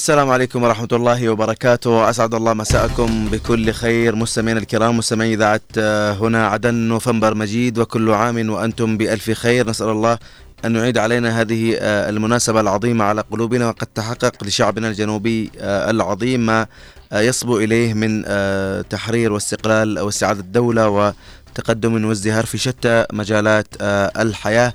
[0.00, 2.10] السلام عليكم ورحمة الله وبركاته.
[2.10, 4.16] أسعد الله مساءكم بكل خير.
[4.16, 9.68] مستمعينا الكرام مستمعي إذاعة آه، هنا عدن نوفمبر مجيد وكل عام وأنتم بألف خير.
[9.68, 10.18] نسأل الله
[10.64, 16.46] أن يعيد علينا هذه آه، المناسبة العظيمة على قلوبنا وقد تحقق لشعبنا الجنوبي آه، العظيم
[16.46, 16.66] ما
[17.12, 18.24] يصبو إليه من
[18.88, 23.68] تحرير واستقلال واستعادة الدولة وتقدم وازدهار في شتى مجالات
[24.16, 24.72] الحياة.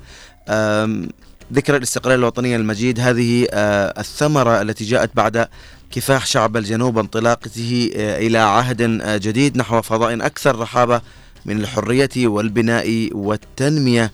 [1.53, 2.99] ذكرى الاستقلال الوطني المجيد.
[2.99, 5.47] هذه آه، الثمرة التي جاءت بعد
[5.91, 11.01] كفاح شعب الجنوب انطلاقته آه، إلى عهد آه، جديد نحو فضاء أكثر رحابة
[11.45, 14.11] من الحرية والبناء والتنمية.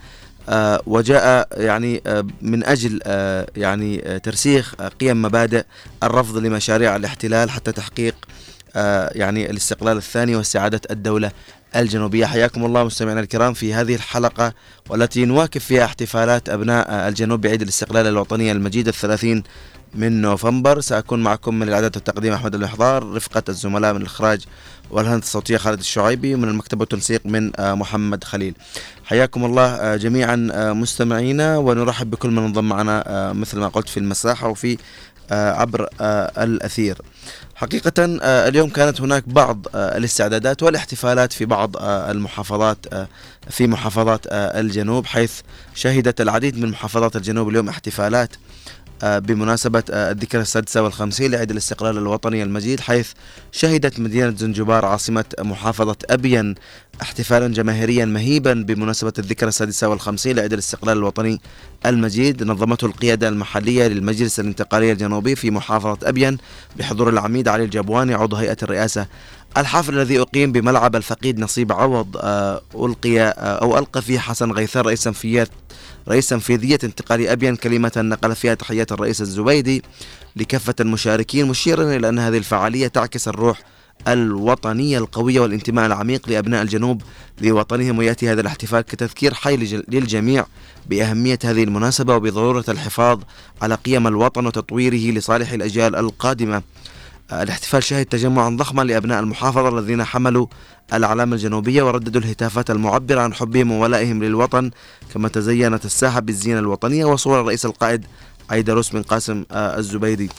[0.85, 2.01] وجاء يعني
[2.41, 2.99] من أجل
[3.55, 5.63] يعني ترسيخ قيم مبادئ
[6.03, 8.15] الرفض لمشاريع الاحتلال حتى تحقيق
[9.11, 11.31] يعني الاستقلال الثاني واستعادة الدولة
[11.75, 12.25] الجنوبية.
[12.25, 14.53] حياكم الله مستمعينا الكرام في هذه الحلقة
[14.89, 19.43] والتي نواكب فيها احتفالات أبناء الجنوب بعيد الاستقلال الوطني المجيد الثلاثين
[19.95, 20.81] من نوفمبر.
[20.81, 24.45] سأكون معكم من الإعداد والتقديم أحمد المحضار رفقة الزملاء من الإخراج
[24.91, 28.55] والهندسة الصوتية خالد الشعيبي ومن المكتب والتنسيق من آه، محمد خليل.
[29.05, 33.97] حياكم الله آه، جميعا آه، مستمعينا ونرحب بكل من انضم معنا مثل ما قلت في
[33.97, 34.77] المساحة وفي
[35.31, 35.87] عبر
[36.37, 36.97] الأثير.
[37.55, 42.85] حقيقة آه، اليوم كانت هناك بعض آه، الاستعدادات والاحتفالات في بعض آه، المحافظات
[43.49, 45.31] في محافظات الجنوب حيث
[45.75, 48.35] شهدت العديد من محافظات الجنوب اليوم احتفالات.
[49.03, 53.11] بمناسبة الذكرى السادسة والخمسين لعيد الاستقلال الوطني المجيد حيث
[53.51, 56.55] شهدت مدينة زنجبار عاصمة محافظة أبين
[57.01, 61.41] احتفالا جماهيريا مهيبا بمناسبة الذكرى السادسة والخمسين لعيد الاستقلال الوطني
[61.85, 62.43] المجيد.
[62.43, 66.37] نظمته القيادة المحلية للمجلس الانتقالي الجنوبي في محافظة أبين
[66.77, 69.07] بحضور العميد علي الجابواني عضو هيئة الرئاسة
[69.57, 74.85] الحفل الذي أقيم بملعب الفقيد نصيب عوض آه، ألقي آه، أو ألقى فيه حسن غيثار
[74.85, 75.47] رئيس تنفيذية
[76.07, 79.83] رئيس تنفيذية انتقالي أبين كلمة نقل فيها تحيات الرئيس الزبيدي
[80.35, 83.61] لكافة المشاركين مشيرا إلى أن هذه الفعالية تعكس الروح
[84.07, 87.01] الوطنية القوية والانتماء العميق لأبناء الجنوب
[87.41, 89.55] لوطنهم ويأتي هذا الاحتفال كتذكير حي
[89.87, 90.45] للجميع
[90.89, 93.19] بأهمية هذه المناسبة وبضرورة الحفاظ
[93.61, 96.61] على قيم الوطن وتطويره لصالح الأجيال القادمة.
[97.33, 100.47] الاحتفال شهد تجمعا ضخما لأبناء المحافظة الذين حملوا
[100.93, 104.71] الأعلام الجنوبية ورددوا الهتافات المعبرة عن حبهم وولائهم للوطن
[105.13, 108.05] كما تزينت الساحة بالزينة الوطنية وصور الرئيس القائد
[108.49, 110.29] عيدروس بن قاسم آه، الزبيدي.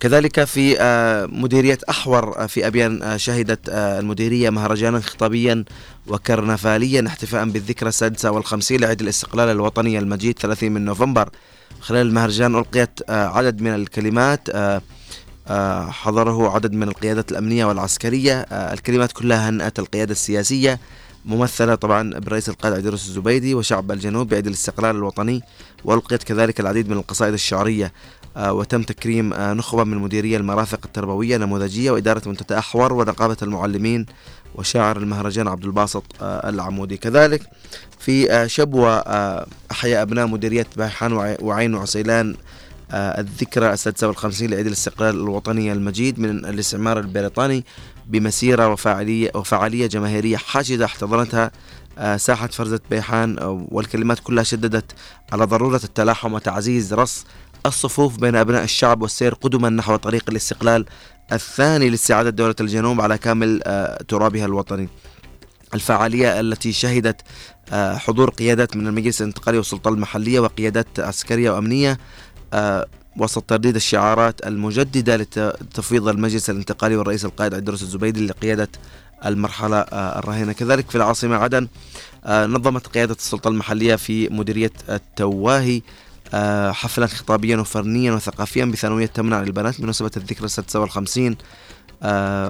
[0.00, 5.64] كذلك في آه، مديرية أحور آه، في أبيان شهدت المديرية مهرجانا خطابيا
[6.06, 11.28] وكرنفاليا احتفاء بالذكرى السادسة والخمسين لعيد الاستقلال الوطني المجيد 30 من نوفمبر.
[11.80, 14.48] خلال المهرجان ألقيت عدد من الكلمات
[15.90, 18.40] حضره عدد من القيادات الأمنية والعسكرية.
[18.40, 20.80] آه، الكلمات كلها هنأت القيادة السياسية.
[21.24, 25.42] ممثلة طبعا بالرئيس القائد عيدروس الزبيدي وشعب الجنوب بعيد الاستقلال الوطني.
[25.84, 27.92] وألقيت كذلك العديد من القصائد الشعرية.
[28.36, 34.06] آه، وتم تكريم نخبة من مديرية المرافق التربوية نموذجية وإدارة منتدى أحور ونقابة المعلمين
[34.54, 36.96] وشاعر المهرجان عبد الباسط العمودي.
[36.96, 37.42] كذلك
[37.98, 38.98] في شبوة
[39.70, 42.36] أحيا أبناء مديرية باحان وعين وعسيلان آه،
[42.92, 47.64] الذكرى السادسة والخمسين لعيد الاستقلال الوطني المجيد من الاستعمار البريطاني
[48.06, 51.50] بمسيرة وفعالية, وفعالية جماهيرية حاشدة احتضنتها
[51.98, 54.92] آه، ساحة فرزة بيحان آه، والكلمات كلها شددت
[55.32, 57.24] على ضرورة التلاحم وتعزيز رص
[57.66, 60.86] الصفوف بين أبناء الشعب والسير قدما نحو طريق الاستقلال
[61.32, 63.60] الثاني لاستعادة دولة الجنوب على كامل
[64.08, 64.88] ترابها الوطني.
[65.74, 67.20] الفعالية التي شهدت
[67.72, 71.98] حضور قيادات من المجلس الانتقالي والسلطة المحلية وقيادات عسكرية وأمنية آه،
[73.18, 78.68] وسط ترديد الشعارات المجددة لتفويض المجلس الانتقالي والرئيس القائد عيدروس الزبيدي لقيادة
[79.26, 80.52] المرحلة آه، الراهنة.
[80.52, 81.68] كذلك في العاصمة عدن
[82.24, 85.82] آه، نظمت قيادة السلطة المحلية في مديرية التواهي
[86.70, 91.36] حفلا خطابيا وفنيا وثقافيا بثانوية تمنع للبنات بمناسبة الذكرى السادسة والخمسين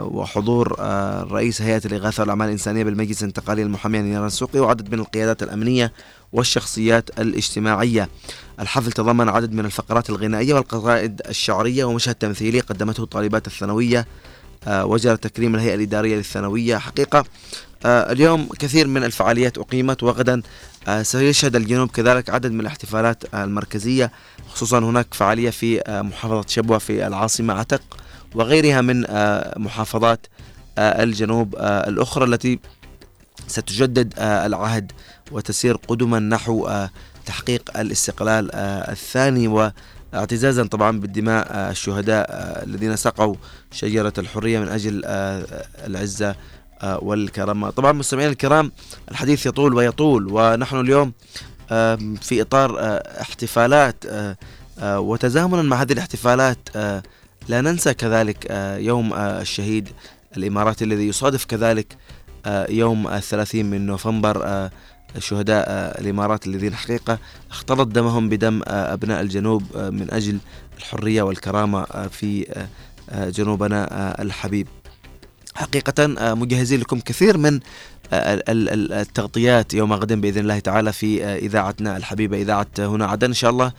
[0.00, 0.80] وحضور
[1.32, 5.92] رئيس هيئة الإغاثة والأعمال الإنسانية بالمجلس الانتقالي المحامي نيران السوقي وعدد من القيادات الأمنية
[6.32, 8.08] والشخصيات الاجتماعية.
[8.60, 14.06] الحفل تضمن عدد من الفقرات الغنائية والقصائد الشعرية ومشهد تمثيلي قدمته طالبات الثانوية
[14.66, 16.76] آه، وجرى تكريم الهيئة الإدارية للثانوية.
[16.76, 17.25] حقيقة
[17.84, 20.42] آه، اليوم كثير من الفعاليات أقيمت وغدا
[20.88, 24.12] آه، سيشهد الجنوب كذلك عدد من الاحتفالات المركزية.
[24.48, 27.82] خصوصا هناك فعالية في محافظة شبوة في العاصمة عتق
[28.34, 29.04] وغيرها من
[29.56, 30.26] محافظات
[30.78, 32.58] الجنوب الأخرى التي
[33.48, 34.92] ستجدد العهد
[35.32, 36.68] وتسير قدما نحو
[37.28, 39.48] تحقيق الاستقلال آه، الثاني.
[40.12, 43.34] واعتزازا طبعا بالدماء آه، الشهداء آه، الذين سقوا
[43.72, 45.02] شجرة الحرية من أجل
[45.86, 46.34] العزة
[46.82, 47.70] والكرامة.
[47.70, 48.72] طبعا مستمعينا الكرام
[49.10, 51.12] الحديث يطول ويطول ونحن اليوم
[52.20, 52.78] في إطار
[53.20, 54.04] احتفالات
[54.82, 56.58] وتزامنا مع هذه الاحتفالات
[57.48, 58.46] لا ننسى كذلك
[58.78, 59.88] يوم الشهيد
[60.36, 61.96] الإماراتي الذي يصادف كذلك
[62.68, 64.68] يوم الثلاثين من نوفمبر
[65.18, 65.66] شهداء
[66.00, 67.18] الإمارات الذين حقيقة
[67.50, 70.38] اختلط دمهم بدم أبناء الجنوب من أجل
[70.78, 72.46] الحرية والكرامة في
[73.12, 74.66] جنوبنا الحبيب.
[75.54, 77.60] حقيقة مجهزين لكم كثير من
[78.12, 83.26] التغطيات يوم غد بإذن الله تعالى في إذاعتنا الحبيبة إذاعة هنا عدن.
[83.26, 83.72] إن شاء الله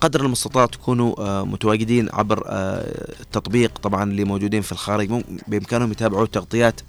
[0.00, 5.22] قدر المستطاع تكونوا متواجدين عبر التطبيق طبعا اللي موجودين في الخارج.
[5.48, 6.80] بإمكانهم يتابعوا التغطيات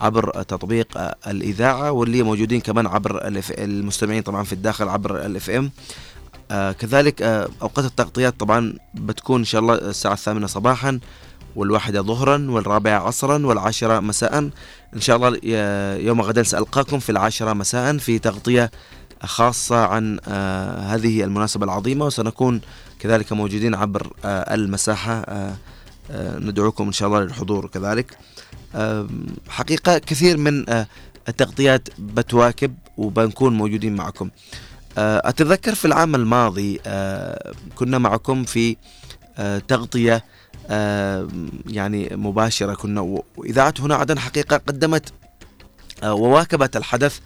[0.00, 0.86] عبر تطبيق
[1.26, 5.70] الإذاعة واللي موجودين كمان عبر المستمعين طبعا في الداخل عبر الاف ام
[6.72, 7.22] كذلك
[7.62, 11.00] أوقات التغطيات طبعا بتكون إن شاء الله الساعة الثامنة صباحا
[11.56, 14.38] والواحدة ظهرا والرابعة عصرا والعاشرة مساء.
[14.94, 15.38] إن شاء الله
[15.96, 18.70] يوم غدا سألقاكم في العاشرة مساء في تغطية
[19.22, 20.20] خاصة عن
[20.80, 22.60] هذه المناسبة العظيمة وسنكون
[22.98, 25.24] كذلك موجودين عبر المساحة.
[26.14, 28.16] ندعوكم إن شاء الله للحضور كذلك.
[29.48, 30.64] حقيقة كثير من
[31.28, 34.30] التغطيات بتواكب وبنكون موجودين معكم.
[34.98, 36.80] أتذكر في العام الماضي
[37.74, 38.76] كنا معكم في
[39.68, 40.24] تغطية
[41.66, 45.12] يعني مباشرة كنا وإذاعة هنا عدن حقيقة قدمت
[46.04, 47.18] وواكبت الحدث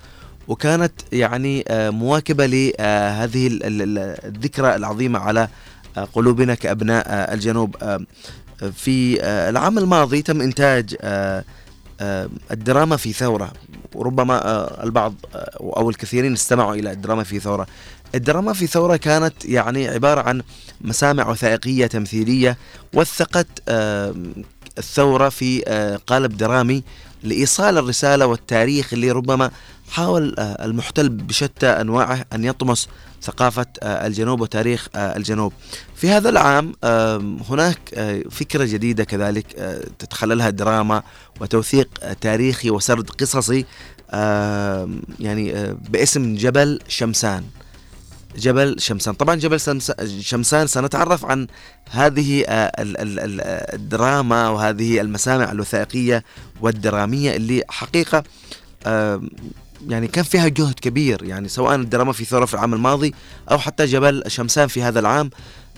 [0.49, 5.49] وكانت يعني مواكبة لهذه الذكرى العظيمة على
[6.13, 7.77] قلوبنا كأبناء الجنوب.
[8.75, 10.97] في العام الماضي تم إنتاج
[12.51, 13.53] الدراما في ثورة.
[13.95, 15.15] وربما البعض
[15.61, 17.67] أو الكثيرين استمعوا إلى الدراما في ثورة.
[18.15, 20.43] الدراما في ثورة كانت يعني عبارة عن
[20.81, 22.57] مسامع وثائقية تمثيلية
[22.95, 23.47] وثقت
[24.79, 25.61] الثورة في
[26.07, 26.83] قالب درامي
[27.27, 29.51] لإيصال الرسالة والتاريخ اللي ربما
[29.91, 32.89] حاول المحتل بشتى أنواعه أن يطمس
[33.23, 35.53] ثقافة الجنوب وتاريخ الجنوب.
[35.95, 36.73] في هذا العام
[37.51, 37.79] هناك
[38.31, 39.47] فكرة جديدة كذلك
[39.99, 41.03] تتخللها الدراما
[41.41, 41.89] وتوثيق
[42.21, 43.65] تاريخي وسرد قصصي
[45.21, 47.45] يعني باسم جبل شمسان.
[48.39, 49.15] جبل شمسان.
[49.15, 49.61] طبعا جبل
[50.21, 51.47] شمسان سنتعرف عن
[51.91, 52.45] هذه
[53.75, 56.25] الدراما وهذه المسامع الوثائقية
[56.61, 58.25] والدرامية اللي حقيقة
[59.89, 61.23] يعني كان فيها جهد كبير.
[61.23, 63.15] يعني سواء الدراما في ثورة في العام الماضي
[63.51, 65.31] أو حتى جبل شمسان في هذا العام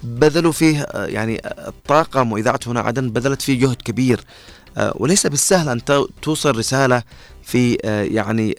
[0.03, 4.21] بذلوا فيه يعني الطاقم وإذاعة هنا عدن بذلت فيه جهد كبير.
[4.95, 5.81] وليس بالسهل أن
[6.23, 7.03] توصل رسالة
[7.43, 7.75] في
[8.13, 8.59] يعني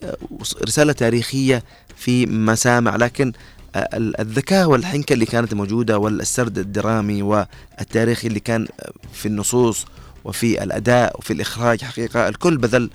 [0.63, 1.63] رسالة تاريخية
[1.95, 2.95] في مسامع.
[2.95, 3.31] لكن
[3.75, 8.67] الذكاء والحنكة اللي كانت موجودة والسرد الدرامي والتاريخي اللي كان
[9.13, 9.85] في النصوص
[10.23, 12.89] وفي الأداء وفي الإخراج حقيقة الكل بذل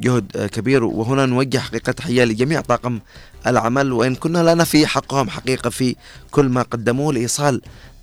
[0.00, 0.84] جهد كبير.
[0.84, 3.00] وهنا نوجه حقيقة تحية لجميع طاقم
[3.46, 3.92] العمل.
[3.92, 5.96] وإن كنا لا نفي حقهم حقيقة في
[6.30, 7.62] كل ما قدموه لإيصال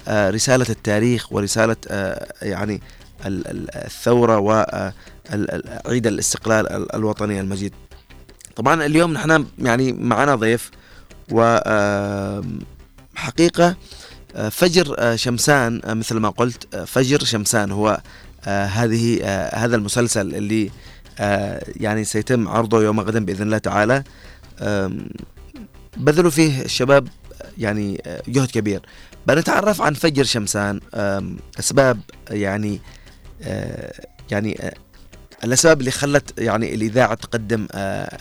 [0.09, 1.75] رسالة التاريخ ورسالة
[2.41, 2.81] يعني
[3.25, 7.73] الثورة وعيد الاستقلال الوطني المجيد.
[8.55, 10.71] طبعا اليوم نحن يعني معنا ضيف
[11.31, 12.55] وحقيقة
[14.51, 18.01] فجر شمسان مثل ما قلت فجر شمسان هو
[18.47, 20.71] هذه هذا المسلسل اللي
[21.75, 24.03] يعني سيتم عرضه يوم غدا بإذن الله تعالى.
[25.97, 27.07] بذلوا فيه الشباب
[27.57, 28.81] يعني جهد كبير.
[29.27, 30.79] بنتعرف عن فجر شمسان
[31.59, 32.81] أسباب يعني
[34.31, 34.73] يعني
[35.43, 37.67] الأسباب اللي خلت يعني الإذاعة تقدم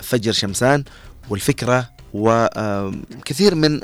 [0.02, 0.84] فجر شمسان
[1.28, 3.80] والفكرة وكثير من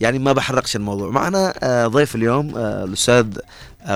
[0.00, 1.10] يعني ما بحرقش الموضوع.
[1.10, 1.54] معنا
[1.86, 3.26] ضيف اليوم الأستاذ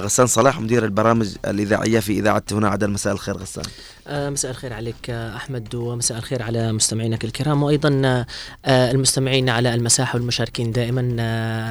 [0.01, 3.65] غسان صلاح مدير البرامج الإذاعية في إذاعة هنا عدن مساء الخير غسان.
[4.07, 7.63] آه، مساء الخير عليك آه، أحمد ومساء الخير على مستمعينك الكرام.
[7.63, 8.25] وأيضا
[8.65, 11.01] آه، المستمعين على المساحة والمشاركين دائما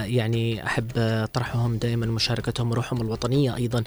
[0.05, 0.91] يعني أحب
[1.33, 3.83] طرحهم دائما مشاركتهم وروحهم الوطنية أيضا.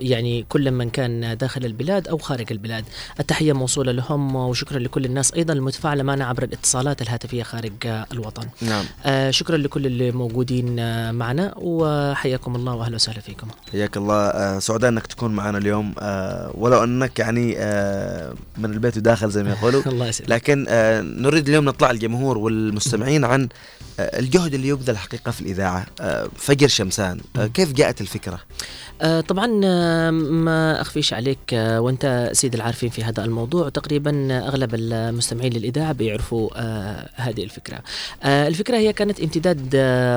[0.00, 2.84] يعني كل من كان داخل البلاد أو خارج البلاد
[3.20, 7.72] التحية موصولة لهم وشكرا لكل الناس أيضا المتفاعلة معنا عبر الاتصالات الهاتفية خارج
[8.12, 8.46] الوطن.
[8.62, 8.84] نعم.
[9.30, 10.74] شكرا لكل اللي موجودين
[11.14, 13.39] معنا وحياكم الله وأهلا وسهلا فيكم.
[13.72, 14.58] حياك الله.
[14.58, 15.94] سعداء أنك تكون معنا اليوم.
[16.54, 19.82] ولو أنك يعني آه، من البيت وداخل زي ما يقولوا.
[19.92, 23.48] الله يسلمك لكن آه، نريد اليوم نطلع الجمهور والمستمعين عن
[24.00, 25.86] آه، الجهد اللي يبذل حقيقة في الإذاعة.
[26.36, 27.20] فجر شمسان
[27.54, 28.40] كيف جاءت الفكرة؟
[29.02, 34.74] آه، طبعا آه، ما أخفيش عليك آه، وأنت سيد العارفين في هذا الموضوع تقريبا أغلب
[34.74, 36.50] المستمعين للإذاعة بيعرفوا
[37.14, 37.78] هذه الفكرة.
[38.24, 39.70] الفكرة هي كانت امتداد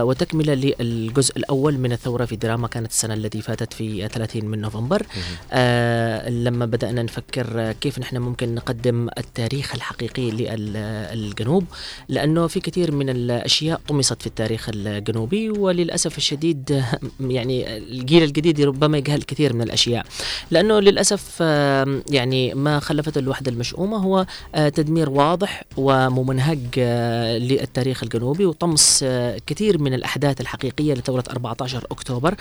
[0.03, 5.05] وتكملة للجزء الأول من الثورة في دراما كانت السنة الذي فاتت في 30 من نوفمبر.
[5.51, 11.65] آه لما بدأنا نفكر كيف نحن ممكن نقدم التاريخ الحقيقي للجنوب
[12.09, 16.83] لأنه في كثير من الأشياء طمست في التاريخ الجنوبي وللأسف الشديد
[17.19, 20.05] يعني الجيل الجديد ربما يجهل كثير من الأشياء.
[20.51, 28.03] لأنه للأسف آه يعني ما خلفته الوحدة المشؤومة هو آه تدمير واضح وممنهج آه للتاريخ
[28.03, 29.05] الجنوبي وطمس
[29.47, 32.35] كثير من الأحداث الحقيقية لثورة 14 أكتوبر.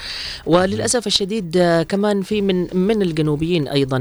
[0.52, 3.99] وللأسف الشديد آه كمان في من من الجنوبيين أيضا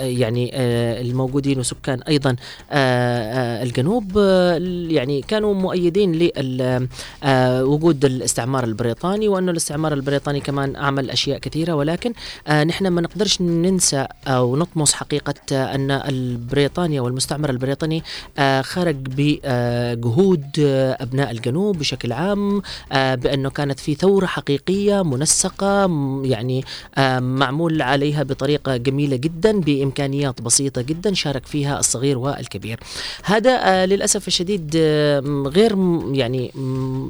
[0.00, 2.36] يعني آه الموجودين وسكان أيضا
[2.70, 4.16] آه الجنوب
[4.90, 6.12] يعني كانوا مؤيدين
[7.24, 11.72] لوجود الاستعمار البريطاني وأنه الاستعمار البريطاني كمان عمل أشياء كثيرة.
[11.74, 12.12] ولكن
[12.48, 15.34] نحن ما نقدرش ننسى أو نطمس حقيقة
[15.74, 18.02] أن البريطانيا والمستعمر البريطاني
[18.60, 20.44] خرج بجهود
[21.00, 25.81] أبناء الجنوب بشكل عام بأنه كانت في ثورة حقيقية منسقة
[26.24, 26.64] يعني
[27.20, 32.80] معمول عليها بطريقة جميلة جدا بإمكانيات بسيطة جدا شارك فيها الصغير والكبير.
[33.24, 34.76] هذا للأسف الشديد
[35.46, 35.76] غير
[36.12, 36.50] يعني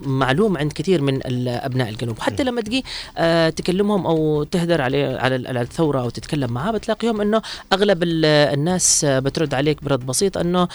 [0.07, 2.19] معلوم عند كثير من أبناء الجنوب.
[2.19, 2.85] حتى لما تجي
[3.51, 9.85] تكلمهم أو تهدر عليه على الثورة أو تتكلم معاه بتلاقيهم أنه أغلب الناس بترد عليك
[9.85, 10.69] برد بسيط أنه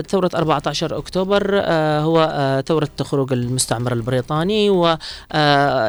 [0.00, 1.60] ثورة 14 أكتوبر
[2.00, 4.96] هو ثورة خروج المستعمر البريطاني و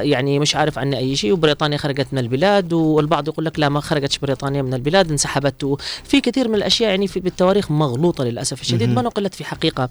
[0.01, 3.79] يعني مش عارف عنه أي شيء وبريطانيا خرجت من البلاد والبعض يقول لك لا ما
[3.79, 5.63] خرجتش بريطانيا من البلاد انسحبت.
[5.63, 9.89] وفي كثير من الأشياء يعني في بالتواريخ مغلوطة للأسف الشديد ما نقلت في حقيقة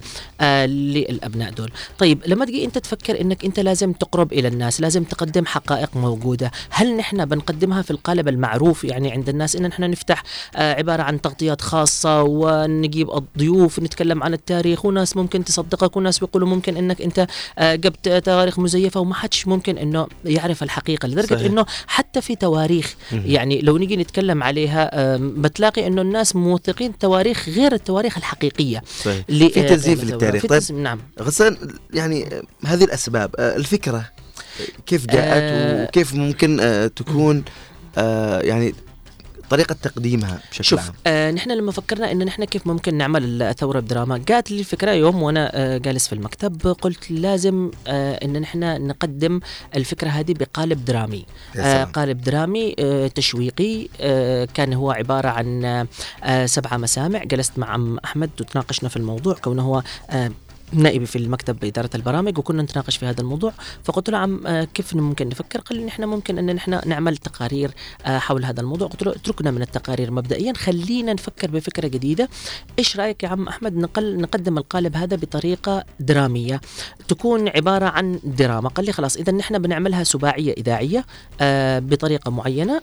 [0.65, 1.71] للأبناء دول.
[1.97, 6.51] طيب لما تجي أنت تفكر أنك أنت لازم تقرب إلى الناس لازم تقدم حقائق موجودة
[6.69, 10.23] هل نحن بنقدمها في القالب المعروف يعني عند الناس إن نحن نفتح
[10.55, 16.77] عبارة عن تغطيات خاصة ونجيب الضيوف ونتكلم عن التاريخ وناس ممكن تصدقك وناس بيقولوا ممكن
[16.77, 17.27] إنك أنت
[17.61, 21.44] جبت تواريخ مزيفة وما حدش ممكن إنه يعرف الحقيقة؟ لدرجة.
[21.45, 27.73] إنه حتى في تواريخ يعني لو نيجي نتكلم عليها بتلاقي إنه الناس موثقين تواريخ غير
[27.73, 28.81] التواريخ الحقيقية.
[29.03, 29.25] صحيح.
[29.27, 30.45] في تزييف للتاريخ.
[30.45, 30.99] طيب نعم.
[31.21, 31.57] غسان
[31.93, 32.29] يعني
[32.65, 34.05] هذه الأسباب الفكرة
[34.85, 37.43] كيف جاءت آه وكيف ممكن آه تكون
[37.97, 38.73] آه يعني
[39.49, 40.93] طريقة تقديمها بشكل شوف عام.
[41.07, 45.23] آه نحن لما فكرنا انه نحن كيف ممكن نعمل الثورة بدراما جات لي الفكرة يوم
[45.23, 49.39] وأنا آه جالس في المكتب قلت لازم آه إن نحن نقدم
[49.75, 51.25] الفكرة هذه بقالب درامي.
[51.57, 55.65] آه قالب درامي آه تشويقي آه كان هو عبارة عن
[56.23, 57.23] آه سبعة مسامع.
[57.23, 60.31] جلست مع عم أحمد وتناقشنا في الموضوع كونه هو آه
[60.75, 63.53] نائبي في المكتب بإدارة البرامج وكنا نتناقش في هذا الموضوع
[63.83, 67.71] فقلت له عم كيف ممكن نفكر؟ قال لي نحن ممكن أن نحن نعمل تقارير
[68.05, 68.87] حول هذا الموضوع.
[68.87, 72.29] قلت له اتركنا من التقارير مبدئيا خلينا نفكر بفكرة جديدة.
[72.79, 76.61] إيش رأيك يا عم أحمد؟ نقل نقدم القالب هذا بطريقة درامية
[77.07, 78.69] تكون عبارة عن دراما.
[78.69, 81.05] قال لي خلاص إذا نحن بنعملها سباعية إذاعية
[81.79, 82.81] بطريقة معينة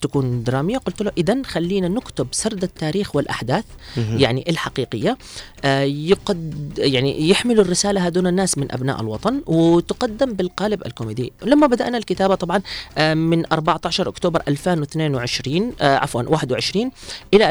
[0.00, 0.78] تكون درامية.
[0.78, 3.64] قلت له إذا خلينا نكتب سرد التاريخ والأحداث
[3.96, 5.18] يعني الحقيقية
[5.84, 11.32] يقد يعني يحمل الرسالة هذول الناس من أبناء الوطن وتقدم بالقالب الكوميدي.
[11.44, 12.62] لما بدأنا الكتابة طبعا
[13.14, 16.90] من 14 أكتوبر 2022 عفوا 21
[17.34, 17.50] إلى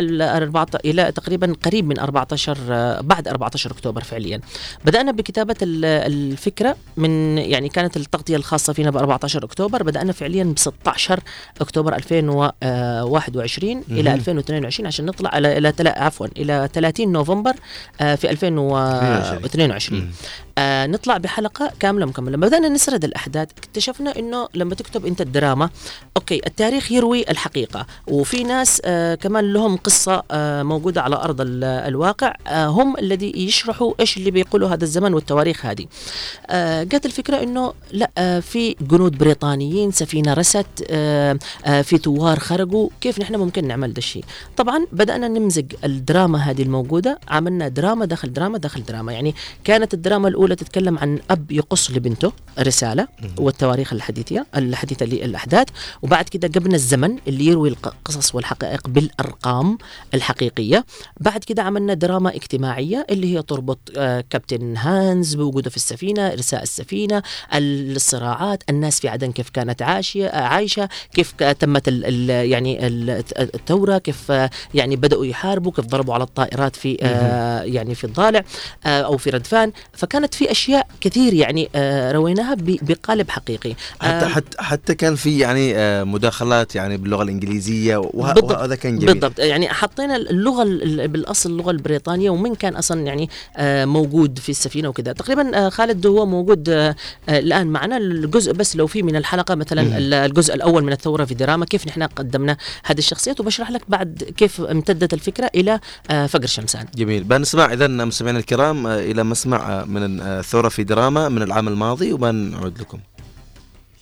[0.86, 2.58] إلى تقريبا قريب من 14
[3.01, 4.41] بعد 14 أكتوبر فعليا.
[4.86, 10.60] بدأنا بكتابة الفكرة من يعني كانت التغطية الخاصة فينا ب 14 أكتوبر بدأنا فعليا ب
[10.60, 11.20] 16
[11.62, 17.53] أكتوبر 2021 إلى 2022 عشان نطلع إلى عفوا إلى 30 نوفمبر
[17.98, 20.14] في 2022 22
[20.58, 22.31] آه نطلع بحلقة كاملة مكملة.
[22.31, 23.50] لما بدانا نسرد الأحداث.
[23.58, 25.70] اكتشفنا إنه لما تكتب أنت الدراما
[26.17, 27.86] أوكي التاريخ يروي الحقيقة.
[28.08, 32.36] وفي ناس آه كمان لهم قصة آه موجودة على أرض الواقع.
[32.48, 35.86] آه هم الذي يشرحوا إيش اللي بيقولوا هذا الزمن والتواريخ هذه.
[36.48, 42.39] آه جت الفكرة إنه لا آه في جنود بريطانيين سفينة رست آه آه في ثوار
[42.39, 44.24] خرجوا كيف نحن ممكن نعمل ده الشيء؟
[44.58, 47.20] طبعا بدأنا نمزج الدراما هذه الموجودة.
[47.27, 49.13] عملنا دراما داخل دراما داخل دراما.
[49.13, 53.07] يعني كانت الدراما الأولى تتكلم عن أب يقص لبنته رسالة
[53.38, 55.67] والتواريخ الحديثية الحديثة للأحداث.
[56.01, 59.77] وبعد كده جبنا الزمن اللي يروي القصص والحقائق بالأرقام
[60.13, 60.86] الحقيقية.
[61.19, 66.63] بعد كده عملنا دراما اجتماعية اللي هي تربط آه كابتن هانز بوجوده في السفينة إرساء
[66.63, 72.88] السفينة الصراعات الناس في عدن كيف كانت عايشة عايشة كيف تمت ال ال يعني
[73.39, 74.29] الثورة كيف
[74.74, 78.43] يعني بدأوا يحاربوا كيف ضربوا على الطائرات في آه يعني في الضالع
[78.86, 79.71] آه أو في ردفان.
[79.93, 83.76] فكانت في أشياء كثير يعني آه رويناها بقالب حقيقي.
[84.00, 88.52] حتى حتى حتى كان في يعني آه، مداخلات يعني باللغة الإنجليزية وه- بالضبط.
[88.52, 89.14] وهذا كان جميل.
[89.14, 89.40] بالضبط.
[89.40, 94.90] يعني حطينا اللغة ال- بالأصل اللغة البريطانية ومن كان أصلا يعني آه، موجود في السفينة
[94.90, 95.14] وكذا.
[95.14, 96.70] تقريبا خالد هو موجود
[97.30, 97.98] الآن معنا.
[97.98, 102.04] الجزء بس لو في من الحلقة مثلا الجزء الأول من الثورة في دراما كيف نحن
[102.04, 106.86] قدمنا هذه الشخصيات؟ وبشرح لك بعد كيف امتدت الفكرة إلى فقر شمسان.
[106.96, 107.24] جميل.
[107.24, 113.00] بنسمع اذا مستمعينا الكرام إلى مسمع من ثورة في دراما من العام الماضي وبنعود لكم.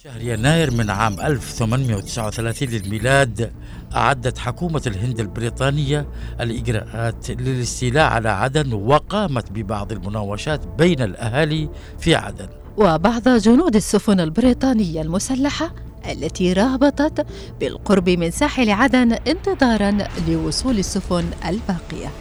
[0.04, 3.52] شهر يناير من عام 1839 للميلاد
[3.96, 6.08] أعدت حكومة الهند البريطانية
[6.42, 12.48] الإجراءات للاستيلاء على عدن وقامت ببعض المناوشات بين الأهالي في عدن.
[12.78, 15.74] وبعض جنود السفن البريطانية المسلحة
[16.12, 17.26] التي رابطت
[17.60, 19.98] بالقرب من ساحل عدن انتظارا
[20.28, 22.12] لوصول السفن الباقية.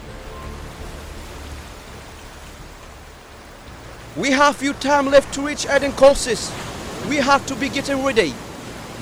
[4.16, 6.50] We have few time left to reach Aden courses.
[7.08, 8.32] We have to be getting ready.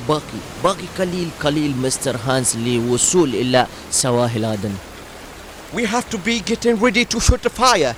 [0.08, 4.72] باقي باقي قليل قليل مستر هانس للوصول الى سواحل عدن
[5.74, 7.94] We have to be getting ready to shoot the fire.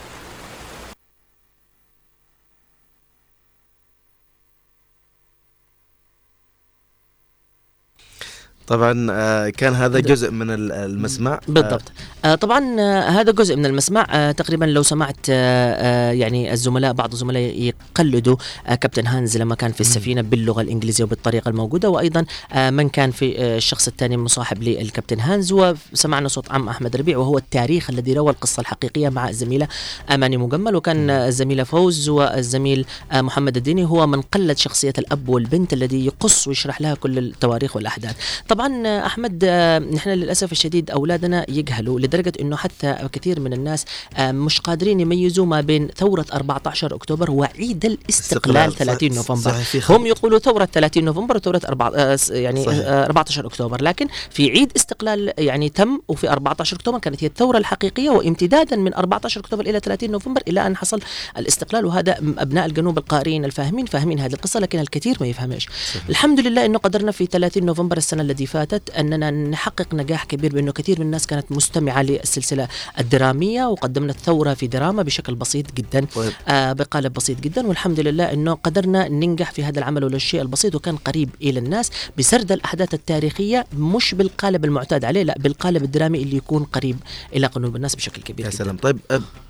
[8.70, 11.40] طبعا آه، كان هذا جزء من ال- المسمع.
[11.48, 11.82] بالضبط.
[12.26, 14.08] آه طبعا آه هذا جزء من المسمع.
[14.10, 18.36] آه تقريبا لو سمعت آه آه يعني الزملاء بعض الزملاء يقلدوا
[18.68, 23.12] آه كابتن هانز لما كان في السفينة باللغة الإنجليزية وبالطريقة الموجودة وأيضا آه من كان
[23.12, 28.14] في آه الشخص الثاني مصاحب للكابتن هانز وسمعنا صوت عم أحمد ربيع وهو التاريخ الذي
[28.14, 29.68] روى القصة الحقيقية مع الزميلة
[30.14, 35.30] أماني مجمل وكان آه الزميلة فوز والزميل آه محمد الديني هو من قلد شخصية الأب
[35.30, 38.16] والبنت الذي يقص ويشرح لها كل التواريخ والأحداث.
[38.50, 43.86] طبعا آه، أحمد آه، نحن للأسف الشديد أولادنا يجهلوا لدرجة إنه حتى كثير من الناس
[44.18, 49.52] آه، مش قادرين يميزوا ما بين ثورة 14 أكتوبر وعيد الاستقلال 30 صح- نوفمبر.
[49.52, 52.80] صحيح هم يقولوا ثورة 30 نوفمبر وثورة أربعة آه، س- يعني صحيح.
[52.86, 53.82] آه، 14 أكتوبر.
[53.84, 58.94] لكن في عيد استقلال يعني تم وفي 14 أكتوبر كانت هي الثورة الحقيقية وامتدادا من
[58.94, 61.00] 14 أكتوبر إلى 30 نوفمبر إلى أن حصل
[61.38, 61.86] الاستقلال.
[61.86, 65.68] وهذا أبناء الجنوب القارئين الفاهمين فاهمين هذه القصة لكن الكثير ما يفهمش
[66.10, 70.72] الحمد لله إنه قدرنا في 30 نوفمبر السنة التي فاتت أننا نحقق نجاح كبير بأنه
[70.72, 72.68] كثير من الناس كانت مستمعة للسلسلة
[73.00, 76.32] الدرامية وقدمنا الثورة في دراما بشكل بسيط جدا طيب.
[76.48, 80.96] آه بقالب بسيط جدا والحمد لله أنه قدرنا ننجح في هذا العمل والشيء البسيط وكان
[80.98, 86.64] قريب إلى الناس بسرد الأحداث التاريخية مش بالقالب المعتاد عليه لا بالقالب الدرامي اللي يكون
[86.64, 86.98] قريب
[87.36, 88.52] إلى قلوب الناس بشكل كبير يا.
[88.52, 89.00] سلام طيب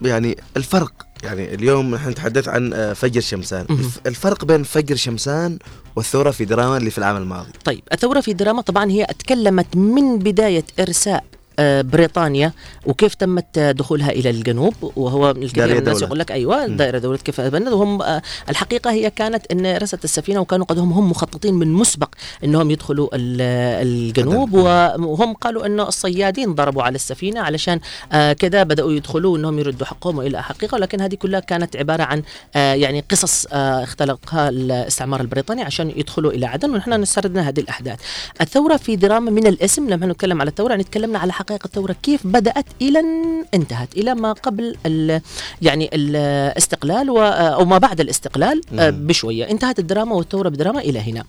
[0.01, 0.91] يعني الفرق
[1.23, 3.65] يعني اليوم نحن نتحدث عن آه، فجر شمسان.
[4.05, 5.59] الفرق بين فجر شمسان
[5.95, 7.49] والثورة في دراما اللي في العام الماضي.
[7.65, 11.23] طيب الثورة في دراما طبعا هي تكلمت من بداية إرساء
[11.81, 12.51] بريطانيا
[12.85, 16.01] وكيف تمت آه، دخولها إلى الجنوب وهو الكثير من الناس.
[16.01, 16.65] يقول لك أيوه.
[16.67, 20.93] دائرة دولة كيف بند وهم آه، الحقيقة هي كانت إن رست السفينة وكانوا قد هم
[20.93, 22.09] هم مخططين من مسبق
[22.43, 23.41] إنهم يدخلوا ال-
[23.87, 24.53] الجنوب.
[24.53, 27.79] وهم قالوا انه الصيادين ضربوا على السفينة علشان
[28.11, 32.21] آه، كذا بدأوا يدخلوا إنهم يردوا حقهم والى حقيقة ولكن هذه كلها كانت عبارة عن
[32.55, 37.99] آه، يعني قصص آه، اختلقها الاستعمار البريطاني عشان يدخلوا إلى عدن ونحن نستردنا هذه الأحداث.
[38.41, 42.65] الثورة في دراما من الاسم لما نتكلم على الثورة نتكلمنا على حقائق الثوره كيف بدأت
[42.81, 45.21] إلى أن انتهت إلى ما قبل ال
[45.61, 49.07] يعني الاستقلال و- أو ما بعد الاستقلال آه، مم.
[49.07, 51.23] بشوية انتهت الدراما والثوره بدراما إلى هنا.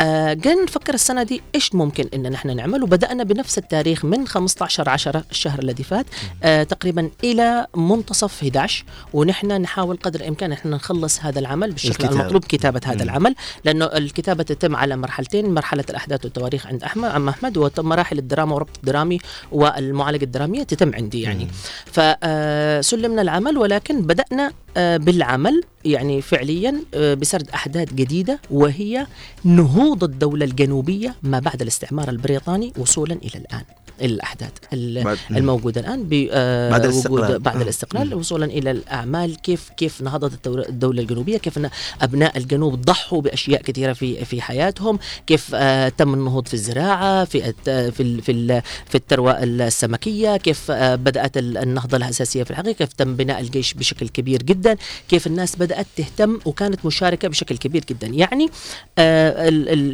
[0.00, 4.88] آه، قلنا نفكر السنة دي إيش ممكن إن نحن نعمل وبدأنا بنفس التاريخ من 15
[4.88, 6.06] 10 الشهر الذي فات
[6.42, 12.20] آه، تقريبا إلى منتصف 11 ونحن نحاول قدر الإمكان إحنا نخلص هذا العمل بالشكل الكتابة.
[12.20, 13.02] المطلوب كتابة هذا مم.
[13.02, 18.54] العمل لأنه الكتابة تتم على مرحلتين مرحلة الأحداث والتواريخ عند أحمد عم أحمد ومراحل الدراما
[18.54, 19.18] وربط الدرامي
[19.58, 21.48] والمعالجة الدرامية تتم عندي يعني.
[21.86, 29.06] فسلمنا العمل ولكن بدأنا آه، بالعمل يعني فعليا آه، بسرد أحداث جديدة وهي
[29.44, 33.64] نهوض الدولة الجنوبية ما بعد الاستعمار البريطاني وصولا إلى الآن
[34.02, 37.38] الأحداث ال- بعد- الموجودة الآن آه، بعد الاستقلال.
[37.38, 37.62] بعد آه.
[37.62, 38.14] الاستقلال.
[38.14, 41.70] وصولا إلى الأعمال كيف كيف نهضت الدولة الجنوبية كيف إن
[42.02, 47.52] أبناء الجنوب ضحوا بأشياء كثيرة في في حياتهم كيف آه، تم النهوض في الزراعة في
[47.64, 53.16] في في في الثروة السمكية كيف آه، بدأت ال- النهضة الأساسية في الحقيقة كيف تم
[53.16, 54.76] بناء الجيش بشكل كبير جدا
[55.08, 58.48] كيف الناس بدأت تهتم وكانت مشاركة بشكل كبير جدا يعني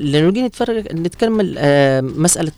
[0.04, 2.52] لما نجي نتفرج نتكمل آه، مسألة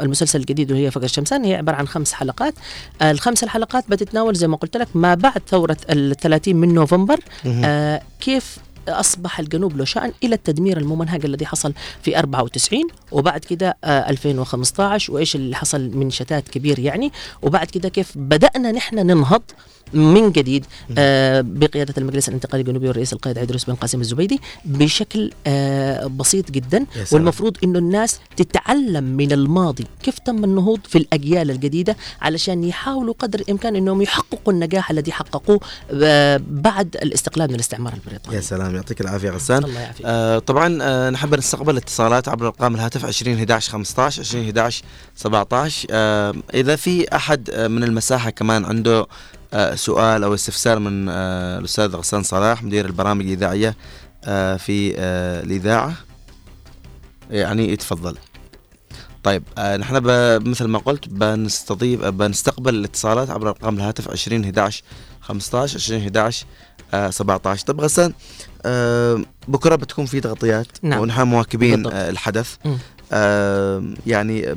[0.00, 1.44] المسلسل الجديد وهي فقر الشمسان.
[1.44, 2.54] هي عبارة عن خمس حلقات.
[3.02, 7.20] آه، الخمس الحلقات بتتناول زي ما قلت لك ما بعد ثورة ال 30 من نوفمبر.
[7.46, 13.76] آه، كيف أصبح الجنوب له شان إلى التدمير الممنهج الذي حصل في 94 وبعد كده
[13.84, 19.42] آه 2015 وإيش اللي حصل من شتات كبير يعني وبعد كده كيف بدأنا نحن ننهض
[19.94, 20.66] من جديد
[20.98, 26.86] آه بقيادة المجلس الانتقالي الجنوبي والرئيس القائد عيدروس بن قاسم الزبيدي بشكل آه بسيط جدا.
[27.12, 33.40] والمفروض إنه الناس تتعلم من الماضي كيف تم النهوض في الأجيال الجديدة علشان يحاولوا قدر
[33.40, 35.60] الإمكان إنهم يحققوا النجاح الذي حققوه
[36.02, 38.36] آه بعد الاستقلال من الاستعمار البريطاني.
[38.36, 39.64] يا سلام يعطيك العافية غسان.
[39.64, 40.06] الله يعافيك.
[40.06, 44.84] آه طبعا آه نحب نستقبل اتصالات عبر ارقام الهاتف 20 11 15 20 11
[45.16, 49.06] 17 آه إذا في أحد من المساحة كمان عنده
[49.74, 53.76] سؤال أو استفسار من آه الأستاذ غسان صلاح مدير البرامج الإذاعية
[54.24, 55.94] آه في آه الإذاعة
[57.30, 58.16] يعني يتفضل
[59.22, 59.94] طيب آه نحن
[60.50, 64.82] مثل ما قلت بنستضيف بنستقبل الاتصالات عبر أرقام الهاتف 20 11
[65.20, 66.46] 15 20 11
[66.94, 68.12] آه 17 طيب غسان
[68.66, 71.00] آه بكرة بتكون في تغطيات نعم.
[71.00, 71.92] ونحن مواكبين بالضبط.
[71.94, 72.78] آه الحدث مم.
[74.06, 74.56] يعني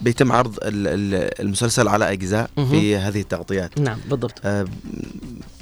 [0.00, 2.50] بيتم عرض ال- ال- المسلسل على أجزاء.
[2.56, 3.80] في هذه التغطيات.
[3.80, 4.40] نعم بالضبط.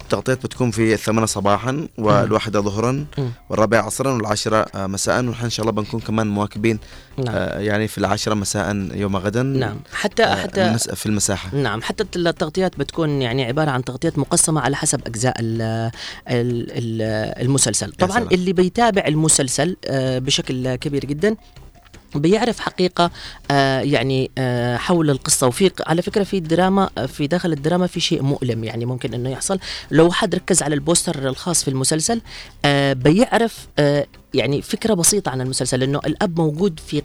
[0.05, 3.07] التغطيات بتكون في الثامنة صباحا والواحدة ظهرا.
[3.51, 6.79] والرابعة عصرا والعاشرة مساء ونحن إن شاء الله بنكون كمان مواكبين
[7.19, 7.35] نعم.
[7.35, 9.77] آه، يعني في العاشرة مساء يوم غدا نعم.
[9.93, 11.57] حتى آه، حتى في المساحة.
[11.57, 11.83] نعم.
[11.83, 15.91] حتى التغطيات بتكون يعني عبارة عن تغطيات مقسمة على حسب أجزاء ال ال
[16.71, 17.03] ال
[17.43, 17.93] المسلسل.
[17.93, 18.19] طبعا.
[18.33, 21.37] اللي بيتابع المسلسل آه، بشكل كبير جدا
[22.15, 23.11] بيعرف حقيقة
[23.51, 25.47] آه يعني آه حول القصة.
[25.47, 29.59] وفي على فكرة في الدراما في داخل الدراما في شيء مؤلم يعني ممكن إنه يحصل.
[29.91, 32.21] لو حد ركز على البوستر الخاص في المسلسل
[32.65, 37.03] آه بيعرف آه يعني فكرة بسيطة عن المسلسل انه الأب موجود في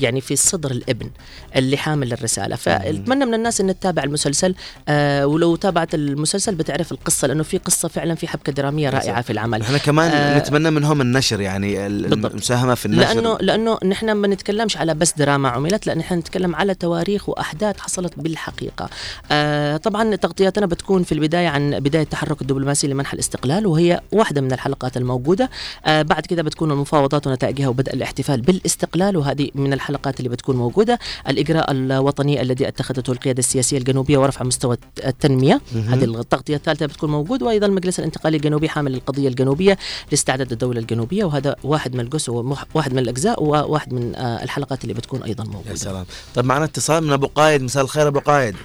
[0.00, 1.10] يعني في صدر الابن
[1.56, 4.54] اللي حامل الرسالة فأتمنى من الناس إن تتابع المسلسل
[4.88, 9.32] آه ولو تابعت المسلسل بتعرف القصة لأنه في قصة فعلا في حبكة درامية رائعة في
[9.32, 11.86] العمل نحن كمان آه، نتمنى منهم النشر يعني.
[11.86, 16.56] المساهمة في النشر لأنه لأنه نحن ما نتكلمش على بس دراما عملت لا نحن نتكلم
[16.56, 18.90] على تواريخ وأحداث حصلت بالحقيقة.
[19.32, 24.52] آه طبعا تغطياتنا بتكون في البداية عن بداية التحرك الدبلوماسي لمنح الاستقلال وهي واحدة من
[24.52, 25.50] الحلقات الموجودة.
[25.86, 30.98] آه بعد كده بتكون المفاوضات ونتائجها وبدء الاحتفال بالاستقلال وهذه من الحلقات اللي بتكون موجودة.
[31.28, 35.60] الإجراء الوطني الذي أتخذته القيادة السياسية الجنوبية ورفع مستوى التنمية.
[35.88, 39.78] هذه التغطية الثالثة بتكون موجود وأيضا المجلس الانتقالي الجنوبي حامل القضية الجنوبية
[40.10, 42.32] لاستعداد الدولة الجنوبية وهذا واحد من الجزء
[42.74, 46.06] واحد من الأجزاء وواحد من آه، الحلقات اللي بتكون أيضا يا موجوده سلام.
[46.34, 47.62] طيب معنا اتصال من أبو قايد.
[47.62, 48.56] مساء الخير أبو قايد.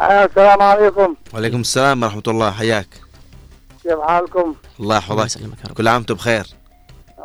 [0.00, 1.14] السلام عليكم.
[1.34, 2.50] وعليكم السلام ورحمة الله.
[2.50, 2.88] حياك.
[3.82, 5.40] كيف حالكم؟ الله يحفظك.
[5.40, 6.46] يا كل عام وأنتم بخير.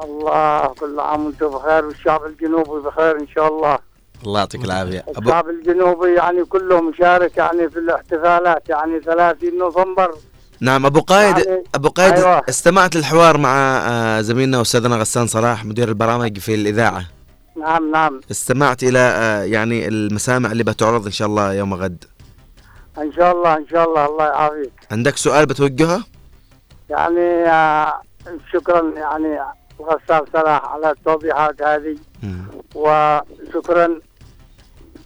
[0.04, 3.80] الله كل عام وأنتم بخير والشعب الجنوبي بخير إن شاء الله.
[4.26, 5.06] الله يعطيك العافية.
[5.08, 10.12] أبو الشعب الجنوبي يعني كله مشارك يعني في الاحتفالات يعني 30 نوفمبر.
[10.62, 12.44] نعم أبو قايد يعني- أبو قايد أيوة.
[12.50, 13.56] استمعت للحوار مع
[13.88, 17.06] آه، زميلنا استاذنا غسان صلاح مدير البرامج في الإذاعة.
[17.58, 18.22] نعم نعم.
[18.32, 22.04] استمعت إلى آه، يعني المسامع اللي بتعرض إن شاء الله يوم غد.
[22.98, 24.06] إن شاء الله إن شاء الله.
[24.06, 24.72] الله يعافيك.
[24.92, 26.04] عندك سؤال بتوجهه؟
[26.90, 28.02] يعني آه،
[28.54, 29.40] شكرا يعني
[29.82, 31.98] الغسال صلاح على التوضيحات هذه.
[32.24, 32.46] مم.
[32.76, 34.00] وشكرا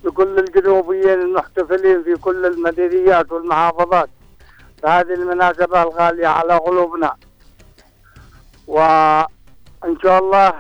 [0.04, 4.10] لكل الجنوبيين المحتفلين في كل المديريات والمحافظات.
[4.84, 7.16] فهذه المناسبة الغالية على قلوبنا.
[8.68, 10.54] وإن شاء الله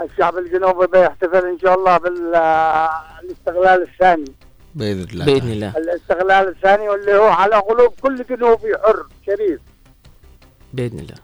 [0.00, 4.32] الشعب الجنوبي بيحتفل إن شاء الله بالاستغلال الثاني.
[4.74, 5.24] بإذن الله.
[5.26, 5.76] بإذن الله.
[5.76, 9.60] الاستغلال الثاني واللي هو على قلوب كل جنوبي حر شريف.
[10.72, 11.21] بإذن الله.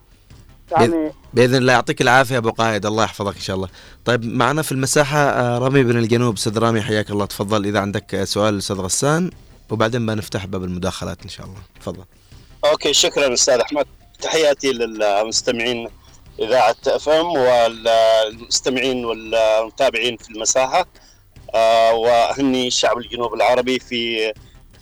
[0.71, 1.73] يعني بإذن الله.
[1.73, 2.87] يعطيك العافية أبو قايد.
[2.87, 3.69] الله يحفظك إن شاء الله.
[4.05, 6.35] طيب معنا في المساحة آه، رامي بن الجنوب.
[6.35, 7.27] أستاذ رامي حياك الله.
[7.27, 9.31] تفضل إذا عندك سؤال للاستاذ غسان
[9.71, 11.59] وبعدين بنفتح باب المداخلات إن شاء الله.
[11.81, 12.05] تفضل.
[12.65, 13.87] okay شكرا أستاذ أحمد.
[14.21, 15.89] تحياتي للمستمعين
[16.41, 20.87] إذاعة FM والمستمعين والمتابعين في المساحة.
[21.55, 24.33] آه، واهني الشعب الجنوب العربي في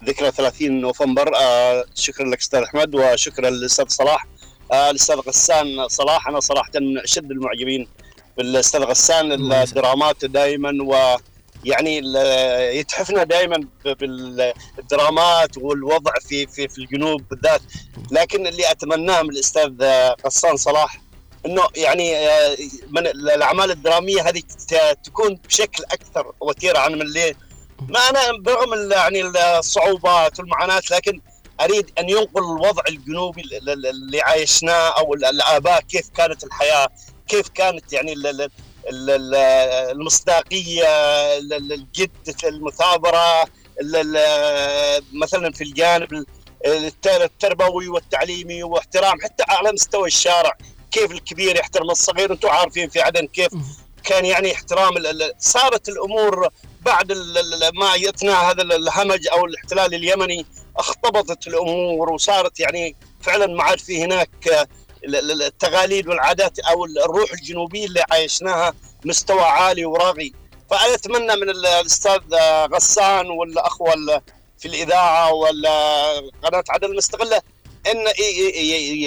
[0.04, 1.36] ذكرى 30 نوفمبر.
[1.36, 4.26] آه، شكرا لك أستاذ أحمد وشكرا للأستاذ صلاح.
[4.72, 5.88] الأستاذ غسان.
[5.88, 7.88] صلاح أنا صراحة من أشد المعجبين
[8.36, 9.52] بالأستاذ غسان.
[9.52, 11.16] الدرامات دائما و
[11.64, 11.96] يعني
[12.78, 17.60] يتحفنا دائما بالدرامات والوضع في في في الجنوب بالذات.
[18.10, 19.72] لكن اللي أتمناه من الأستاذ
[20.26, 21.00] غسان صلاح
[21.46, 22.56] إنه يعني آه،
[22.90, 24.42] من الأعمال الدرامية هذه
[25.04, 26.78] تكون بشكل أكثر وتيرة.
[26.78, 27.34] عن من اللي
[27.88, 29.22] ما أنا برغم يعني
[29.58, 31.20] الصعوبات والمعاناة لكن
[31.60, 36.88] أريد أن ينقل الوضع الجنوبي ال- ال- اللي عايشناه أو ال- الآباء كيف كانت الحياة
[37.28, 38.40] كيف كانت يعني ال- ال-
[38.88, 39.34] ال- ال-
[39.90, 40.86] المصداقية
[41.38, 42.10] ال- ال- الجد
[42.44, 43.42] المثابرة
[43.80, 46.26] ال- ال- مثلا في الجانب ال-
[46.66, 50.52] الت- التربوي والتعليمي واحترام حتى على مستوى الشارع
[50.90, 53.50] كيف الكبير يحترم الصغير أنتم عارفين في عدن كيف
[54.04, 54.94] كان يعني احترام
[55.38, 56.48] صارت الأمور
[56.86, 57.12] بعد
[57.74, 60.46] ما اثناء هذا الهمج أو الاحتلال اليمني
[60.76, 64.68] اختبطت الأمور وصارت يعني فعلا ما عاد في هناك
[65.04, 70.32] التقاليد والعادات أو الروح الجنوبية اللي عايشناها مستوى عالي وراقي
[70.70, 72.20] فأنا أتمنى من الأستاذ
[72.72, 74.22] غسان والاخوه
[74.58, 76.06] في الإذاعة ولا
[76.42, 77.42] قناة عدن المستقله
[77.86, 78.04] إن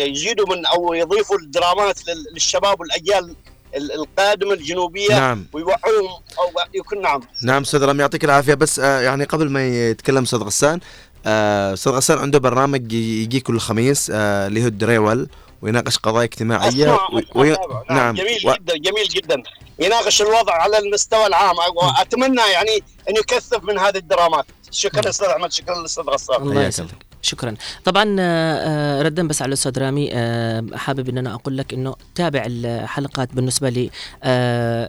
[0.08, 2.00] يجيدوا من أو يضيفوا الدرامات
[2.34, 3.36] للشباب والأجيال
[3.76, 5.48] القادمه الجنوبية نعم.
[5.54, 7.22] ويوعوهم أو يكون نعم.
[7.44, 8.54] نعم أستاذ رامي يعطيك العافية.
[8.54, 10.80] بس آه يعني قبل ما يتكلم أستاذ غسان
[11.26, 15.30] آه، أستاذ غسان عنده برنامج يجي كل خميس آه اللي هو الدريول
[15.62, 17.22] ويناقش قضايا اجتماعية و...
[17.36, 17.56] و...
[17.90, 18.16] نعم.
[18.16, 18.54] جميل و...
[18.54, 19.44] جدا جميل جدا.
[19.80, 21.56] يناقش الوضع على المستوى العام.
[21.76, 24.46] واتمنى يعني أن يكثف من هذه الدرامات.
[24.72, 26.36] شكرا أستاذ أحمد شكرا أستاذ غسان.
[26.42, 26.64] الله.
[26.64, 27.56] يسلمك شكرا.
[27.86, 31.96] طبعا آه، آه، ردا بس على الأستاذ رامي آه، حابب إن أنا أقول لك إنه
[32.16, 33.90] تابع الحلقات بالنسبة لي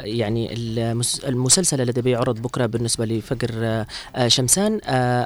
[0.05, 0.55] يعني
[1.25, 3.85] المسلسل الذي بيعرض بكرة بالنسبة لفقر
[4.27, 4.81] شمسان.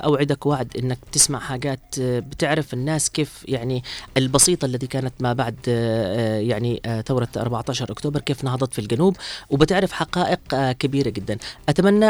[0.05, 3.83] أوعدك وعد إنك تسمع حاجات بتعرف الناس كيف يعني
[4.17, 5.57] البسيطة التي كانت ما بعد
[6.41, 9.17] يعني ثورة 14 أكتوبر كيف نهضت في الجنوب.
[9.51, 11.39] وبتعرف حقائق كبيرة جدا.
[11.69, 12.07] أتمنى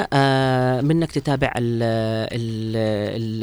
[0.82, 1.52] منك تتابع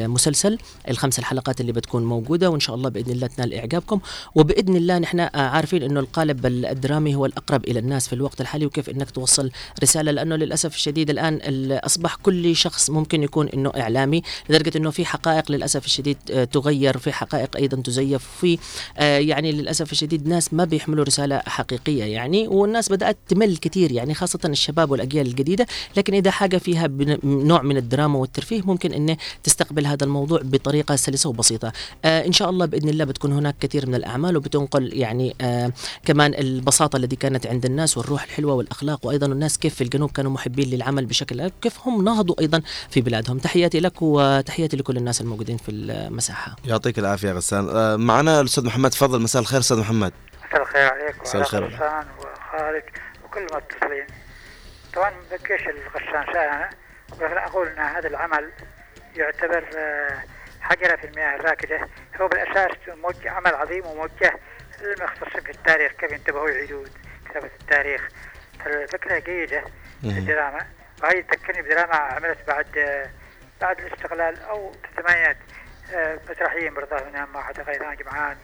[0.01, 0.57] المسلسل
[0.89, 3.99] الخمس الحلقات الحلقات اللي بتكون موجودة وإن شاء الله بإذن الله تنال إعجابكم.
[4.35, 8.65] وبإذن الله نحن آه، عارفين إنه القالب الدرامي هو الأقرب إلى الناس في الوقت الحالي
[8.65, 9.51] وكيف إنك توصل
[9.83, 10.11] رسالة.
[10.11, 11.39] لأنه للأسف الشديد الآن
[11.71, 16.97] أصبح كل شخص ممكن يكون إنه إعلامي لدرجة إنه في حقائق للأسف الشديد آه، تغير
[16.97, 18.57] في حقائق أيضا تزيف في
[18.97, 24.13] آه، يعني للأسف الشديد ناس ما بيحملوا رسالة حقيقية يعني والناس بدأت تمل كثير يعني
[24.13, 25.67] خاصة الشباب والأجيال الجديدة.
[25.97, 26.87] لكن إذا حاجة فيها
[27.23, 31.71] نوع من الدراما والترفيه ممكن إنه تستقبل هذا الموضوع بطريقة سلسة وبسيطة.
[32.05, 35.71] آه إن شاء الله بإذن الله بتكون هناك كثير من الأعمال وبتنقل يعني آه
[36.05, 40.31] كمان البساطة التي كانت عند الناس والروح الحلوة والأخلاق وأيضا الناس كيف في الجنوب كانوا
[40.31, 43.37] محبين للعمل بشكل كيف هم نهضوا أيضا في بلادهم.
[43.37, 46.55] تحياتي لك وتحياتي لكل الناس الموجودين في المساحة.
[46.65, 47.69] يعطيك العافية غسان.
[47.69, 48.89] آه معنا الأستاذ محمد.
[48.89, 49.21] تفضل.
[49.21, 50.13] مساء الخير أستاذ محمد.
[50.49, 52.83] مساء الخير عليك مساء الخير غسان وخالد
[53.25, 54.07] وكل المتصلين
[54.95, 56.69] طبعا بكيش الغشان شاء
[57.21, 58.51] ولكن أقول إن هذا العمل
[59.15, 60.23] يعتبر آه
[60.61, 61.87] حجرة في المياه الراكدة
[62.21, 64.39] هو بالأساس موجه عمل عظيم وموجه.
[64.81, 66.85] للمختصين في التاريخ كيف ينتبهوا يعيدوا
[67.29, 68.07] كتابة التاريخ.
[68.65, 69.63] فالفكرة جيدة
[70.01, 70.67] في الدراما.
[71.03, 72.67] وهي تذكرني بدراما عملت بعد
[73.61, 75.37] بعد الاستقلال أو في الثمانينات.
[75.93, 78.37] آه، مسرحيين برضه منها مع حتى غيران جمعان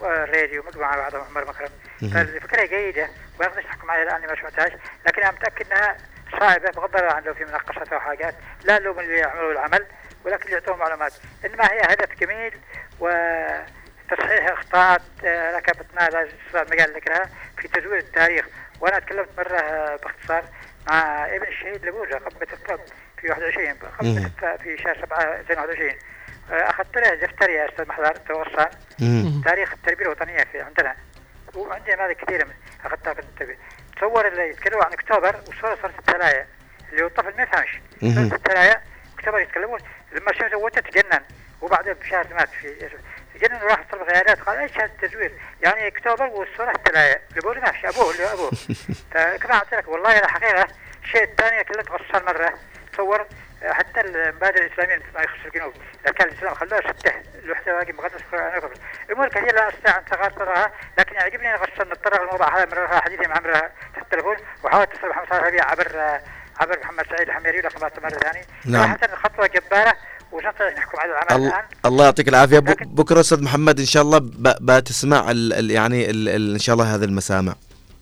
[0.00, 1.70] والراديو مجموعة بعضهم عمر مكرم.
[2.14, 3.08] فالفكرة جيدة
[3.40, 4.72] أقدرش احكم عليها لاني ما شفتهاش.
[5.06, 5.96] لكن أنا متأكد إنها
[6.40, 8.34] صعبة بغض النظر عن لو في مناقشات أو حاجات.
[8.64, 9.86] لا لوم اللي يعملوا العمل.
[10.24, 11.12] ولكن يعطون معلومات.
[11.44, 12.52] إنما هي هدف جميل
[13.00, 16.08] وتصحيح إخطاءات آه، ركبتنا
[16.54, 18.46] المجال ذكرها في تزوير التاريخ.
[18.80, 20.44] وأنا تكلمت مرة آه، باختصار
[20.88, 22.80] مع ابن الشهيد لبوجه قبة الطب
[23.20, 25.90] في 21 قبة في شهر 7 2021
[26.50, 28.68] آه، أخذت له دفتر يا أستاذ محضر توصل
[29.44, 30.96] تاريخ التربية الوطنية في عندنا.
[31.54, 32.46] وعندي نماذج كثيرة
[32.84, 33.58] أخذتها في التربية.
[33.96, 36.46] تصور اللي يتكلموا عن أكتوبر وصورة صورة الثلايا
[36.90, 38.82] اللي هو الطفل ما يفهمش صورة الثلايا
[39.18, 39.78] أكتوبر يتكلمون
[40.12, 41.22] لما شو سويته تجنن
[41.60, 42.90] وبعدين بشهر مات في
[43.34, 44.40] تجنن وراح طلب غيارات.
[44.40, 47.20] قال إيش هذا التزوير؟ يعني اكتوبر والصورة الثلاثه
[47.50, 48.50] اللي ما فيش أبوه؟ اللي أبوه.
[49.12, 50.68] فكما قلت لك والله الحقيقة
[51.04, 52.58] الشيء الثاني كلمت غسان مرة.
[52.92, 53.26] تصور
[53.62, 55.72] حتى المبادئ الإسلامية ما يخص الجنوب.
[56.04, 57.12] كان الإسلام خلوها سته
[57.44, 58.20] الوحدة واجب مقدس
[59.12, 63.26] امور كثيرة لا أستطيع أن تغطرها لكن يعجبني أن غسان نتطرق الموضوع هذا مرة حديثي
[63.26, 66.20] مع عمرها في التليفون وحاولت اتصل بحمد صالح عبر
[66.60, 68.96] عبر محمد سعيد الحميري لكن مرة ثانية نعم.
[69.24, 69.94] خطوة جبارة
[70.76, 71.64] نحكم على العمل الآن.
[71.84, 72.58] الله يعطيك العافية.
[72.80, 74.20] بكرة أستاذ محمد إن شاء الله
[74.60, 77.54] بتسمع ال ال يعني ال ال إن شاء الله هذه المسامع.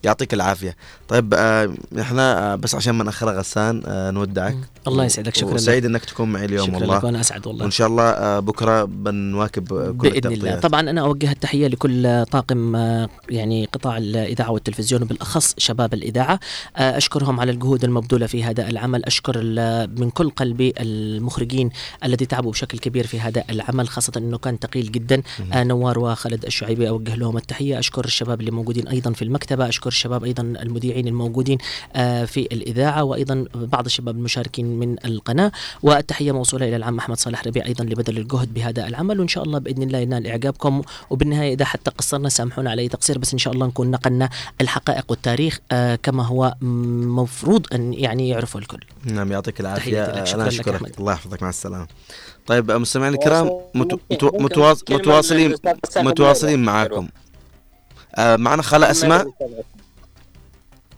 [0.05, 0.77] يعطيك العافية.
[1.09, 4.57] طيب آه إحنا آه بس عشان ما ناخر غسان آه نودعك.
[4.89, 6.97] الله يسعدك شكرا سعيد إنك تكون معي اليوم شكرا والله.
[6.97, 7.63] لك وأنا أسعد والله.
[7.63, 10.61] وإن شاء الله آه بكرة بنواكب كل بإذن الله.
[10.61, 16.41] طبعا أنا أوجه التحية لكل طاقم آه يعني قطاع الإذاعة والتلفزيون وبالأخص شباب الإذاعة.
[16.77, 19.05] آه أشكرهم على الجهود المبذولة في هذا العمل.
[19.05, 19.43] أشكر
[19.99, 21.71] من كل قلبي المخرجين
[22.05, 25.23] الذي تعبوا بشكل كبير في هذا العمل خاصة إنه كان ثقيل جدا.
[25.53, 27.79] آه نوار وخالد الشعيبي أوجه لهم التحية.
[27.79, 29.69] أشكر الشباب اللي موجودين أيضا في المكتبة.
[29.69, 31.59] أشكر الشباب أيضا المذيعين الموجودين
[31.97, 37.47] آه، في الإذاعة وأيضا بعض الشباب المشاركين من القناة والتحية موصولة إلى العم أحمد صالح
[37.47, 40.83] ربيع أيضا لبذل الجهد بهذا العمل وإن شاء الله بإذن الله ينال إعجابكم.
[41.11, 45.05] وبالنهاية إذا حتى قصرنا سامحونا على أي تقصير بس إن شاء الله نكون نقلنا الحقائق
[45.09, 48.81] والتاريخ آه، كما هو مفروض أن يعني يعرفه الكل.
[49.05, 50.05] نعم يعطيك العافية.
[50.05, 50.99] أنا أشكرك.
[51.01, 51.43] الله يحفظك.
[51.43, 51.87] مع السلامة.
[52.47, 53.51] طيب مستمعينا الكرام
[54.91, 55.55] متواصلين
[55.97, 57.09] متواصلين معاكم.
[58.15, 59.27] آه معنا خالة أسماء.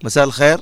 [0.03, 0.59] مساء الخير.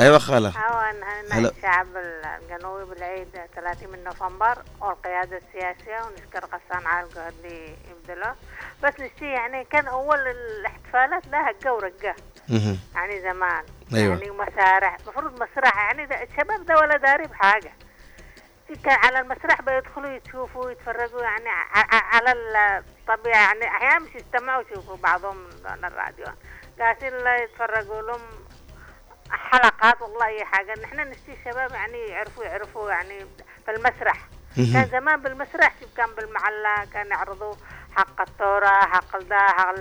[0.00, 0.48] أيوه خالة.
[0.48, 0.92] هو
[1.28, 8.34] نحن الشعب الجنوبي بالعيد 30 من نوفمبر والقيادة السياسية ونشكر غسان على الجهد اللي يبذله.
[8.82, 12.14] بس نشتي يعني كان أول الاحتفالات لها جو رقة.
[12.94, 13.64] يعني زمان.
[13.94, 14.14] أيوة.
[14.18, 14.96] يعني مسارح.
[15.00, 17.72] المفروض مسرح يعني ده الشباب ده ولا داري بحاجة.
[17.72, 17.87] كان
[18.86, 21.48] على المسرح بيدخلوا يشوفوا يتفرجوا يعني
[21.92, 26.26] على الطبيعة يعني أحيانا مش يستمعوا يشوفوا بعضهم من الراديو.
[26.80, 27.12] قاسين
[27.44, 28.20] يتفرجوا لهم
[29.30, 30.74] حلقات والله أي حاجة.
[30.82, 33.18] نحن نشتي الشباب يعني يعرفوا يعرفوا يعني
[33.64, 37.54] في المسرح كان زمان بالمسرح شوف كان بالمحلة كان يعرضوا
[37.96, 39.74] حق الثورة حق الدا حق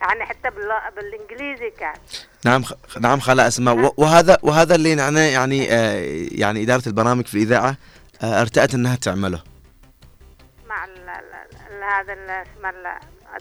[0.00, 0.50] يعني حتى
[0.96, 1.94] بالإنجليزي كان.
[2.44, 2.72] نعم خ...
[3.00, 7.76] نعم خالة اسماء وهذا وهذا اللي يعني يعني آه يعني إدارة البرامج في الإذاعة آه
[8.22, 9.42] أرتأت أنها تعمله.
[10.68, 12.72] مع ال ال هذا اسمه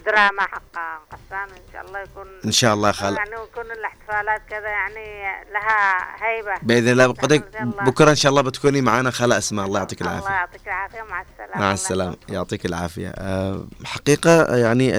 [0.05, 0.75] دراما حق
[1.11, 5.21] قسام إن شاء الله يكون إن شاء الله خال يعني يكون الاحتفالات كذا يعني
[5.53, 6.53] لها هيبة.
[6.61, 7.07] بإذن الله.
[7.83, 9.11] بكرة إن شاء الله بتكوني معنا.
[9.11, 10.19] خاله أسماء الله يعطيك العافية.
[10.19, 11.01] الله يعطيك العافية.
[11.01, 11.61] مع السلامة.
[11.61, 12.15] مع السلامة.
[12.29, 13.09] يعطيك العافية.
[13.09, 14.91] أه حقيقة يعني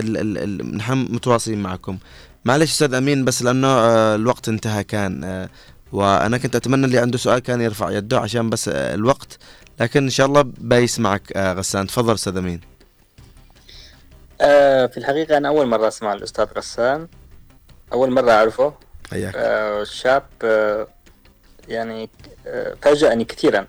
[0.76, 1.98] نحن متواصلين معكم.
[2.44, 5.48] معلش أستاذ أمين بس لأنه أه الوقت انتهى كان أه
[5.92, 9.38] وأنا كنت أتمنى اللي عنده سؤال كان يرفع يده عشان بس أه الوقت.
[9.80, 11.86] لكن إن شاء الله بيسمعك أه غسان.
[11.86, 12.60] تفضل أستاذ أمين.
[14.40, 17.08] آه في الحقيقة أنا أول مرة أسمع الأستاذ غسان.
[17.92, 18.74] أول مرة أعرفه.
[19.10, 19.34] حياك.
[19.36, 20.86] آه شاب آه
[21.68, 22.10] يعني
[22.46, 23.66] آه فاجأني كثيرا.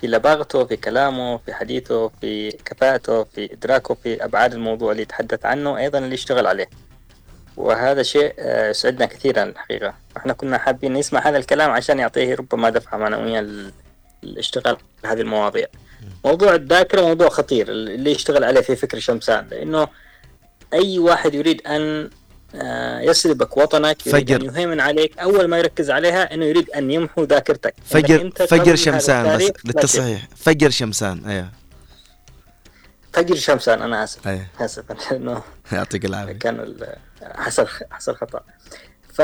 [0.00, 5.46] في لباغته في كلامه في حديثه في كفاءته في إدراكه في أبعاد الموضوع اللي يتحدث
[5.46, 6.70] عنه أيضا اللي يشتغل عليه.
[7.56, 9.94] وهذا شيء آه يسعدنا كثيرا الحقيقة.
[10.16, 13.46] إحنا كنا حابين نسمع هذا الكلام عشان يعطيه ربما دفعة معنوية
[14.24, 15.66] للاشتغال في هذه المواضيع.
[16.24, 19.88] موضوع الذاكرة موضوع خطير اللي يشتغل عليه في فكر شمسان لأنه
[20.72, 22.10] أي واحد يريد أن
[23.02, 24.40] يسلبك وطنك يريد فجر.
[24.40, 27.74] أن يهيمن عليك أول ما يركز عليها أنه يريد أن يمحو ذاكرتك.
[27.84, 29.52] فجر فجر شمسان بس.
[29.64, 30.28] للتصحيح.
[30.36, 31.48] فجر شمسان أيوه.
[33.12, 34.28] فجر شمسان أنا آسف.
[34.28, 34.46] أيوه.
[34.60, 36.32] آسف أنه يعطيك العافية.
[36.32, 36.74] كان
[37.22, 38.40] حصل حصل خطأ.
[39.12, 39.22] ف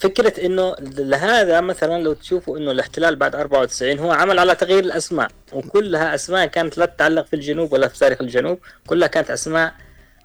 [0.00, 5.28] فكرة إنه لهذا مثلا لو تشوفوا إنه الاحتلال بعد 94 هو عمل على تغيير الأسماء
[5.52, 9.74] وكلها أسماء كانت لا تتعلق في الجنوب ولا في تاريخ الجنوب كلها كانت أسماء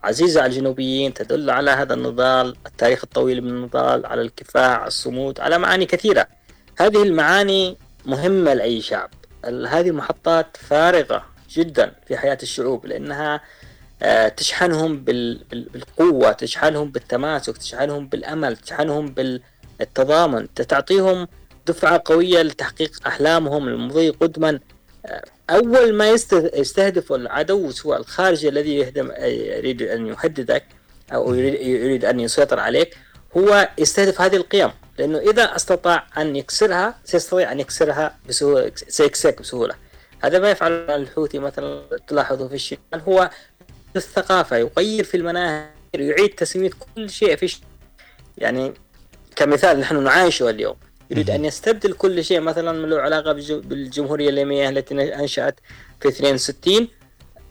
[0.04, 5.58] عزيزة على الجنوبيين تدل على هذا النضال التاريخ الطويل من النضال على الكفاح الصمود على
[5.58, 6.28] معاني كثيرة.
[6.78, 9.10] هذه المعاني مهمة لأي شعب.
[9.46, 13.42] هذه المحطات فارغة جدا في حياة الشعوب لأنها
[14.38, 19.42] تشحنهم بالقوة تشحنهم بالتماسك تشحنهم بالأمل تشحنهم بال
[19.82, 21.28] التضامن تعطيهم
[21.68, 24.60] دفعة قوية لتحقيق أحلامهم المضي قدما.
[25.50, 26.10] أول ما
[26.54, 30.64] يستهدف العدو سواء الخارجي الذي يهدم يريد أن يهددك
[31.14, 32.98] أو يريد أن يسيطر عليك
[33.38, 34.72] هو يستهدف هذه القيم.
[35.00, 39.76] لأنه إذا أستطاع أن يكسرها سيستطيع أن يكسرها بسهولة سيكسرك بسهولة.
[40.22, 43.30] هذا ما يفعل الحوثي مثلا تلاحظوا في الشمال هو
[43.96, 47.56] الثقافة يغير في المناهج يعيد تسمية كل شيء في
[48.38, 48.74] يعني
[49.36, 50.76] كمثال نحن نعايشه اليوم.
[51.12, 55.56] يريد أن يستبدل كل شيء مثلا من له علاقة بالجمهورية اليمنية التي أنشأت
[56.02, 56.88] في 62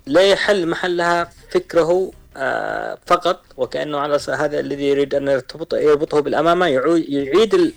[0.07, 6.66] لا يحل محلها فكره آه فقط وكأنه على هذا الذي يريد أن يرتبط يربطه بالأمامة.
[6.66, 7.73] يعيد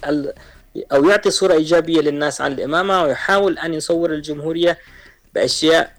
[0.91, 4.78] أو يعطي صورة إيجابية للناس عن الإمامة ويحاول أن يصور الجمهورية
[5.38, 5.91] بأشياء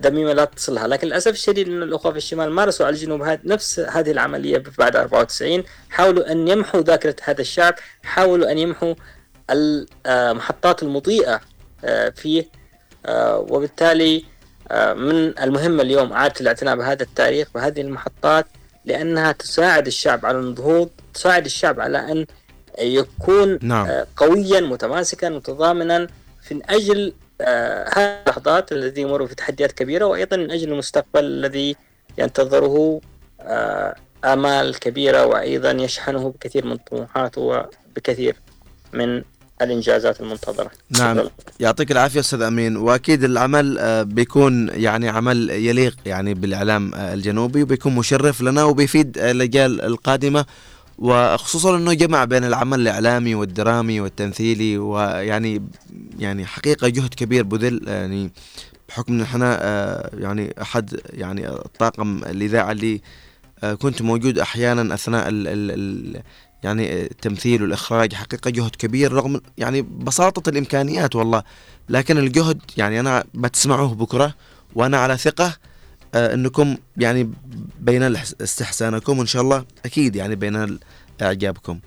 [0.00, 0.86] ذميمه لا تصلها.
[0.86, 3.38] لكن للأسف الشديد إن الأخوة في الشمال مارسوا على الجنوب.
[3.44, 7.74] نفس هذه العملية بعد 94 حاولوا أن يمحوا ذاكرة هذا الشعب.
[8.02, 8.94] حاولوا أن يمحوا
[9.50, 11.40] المحطات المضيئه
[12.14, 12.48] فيه
[13.38, 14.24] وبالتالي
[14.96, 18.46] من المهم اليوم إعادة الاعتناء بهذا التاريخ وهذه المحطات
[18.84, 22.26] لأنها تساعد الشعب على النهوض تساعد الشعب على أن
[22.78, 24.04] يكون نعم.
[24.16, 26.08] قويا متماسكا متضامنا
[26.50, 31.76] من أجل آه هذه اللحظات الذي يمر في تحديات كبيرة وأيضا من أجل المستقبل الذي
[32.18, 33.00] ينتظره
[33.40, 33.94] آه
[34.24, 38.36] آمال كبيرة وأيضا يشحنه بكثير من الطموحات وبكثير
[38.92, 39.22] من
[39.62, 40.70] الإنجازات المنتظرة.
[40.90, 41.30] نعم.
[41.60, 42.76] يعطيك العافية أستاذ أمين.
[42.76, 50.44] وأكيد العمل بيكون يعني عمل يليق يعني بالإعلام الجنوبي وبيكون مشرف لنا وبيفيد الأجيال القادمة.
[50.98, 55.62] وخصوصا إنه جمع بين العمل الإعلامي والدرامي والتمثيلي ويعني
[56.18, 58.30] يعني حقيقة جهد كبير بذل يعني
[58.88, 63.00] بحكم إن إحنا يعني أحد يعني الطاقم الإذاعة اللي
[63.78, 66.22] كنت موجود أحيانا أثناء ال ال
[66.62, 71.42] يعني التمثيل والإخراج حقيقة جهد كبير رغم يعني بساطة الإمكانيات والله.
[71.88, 74.34] لكن الجهد يعني أنا بتسمعه بكرة
[74.74, 75.56] وأنا على ثقة
[76.14, 77.30] إنكم يعني
[77.80, 80.78] بين استحسانكم وان شاء الله أكيد يعني بين
[81.22, 81.80] اعجابكم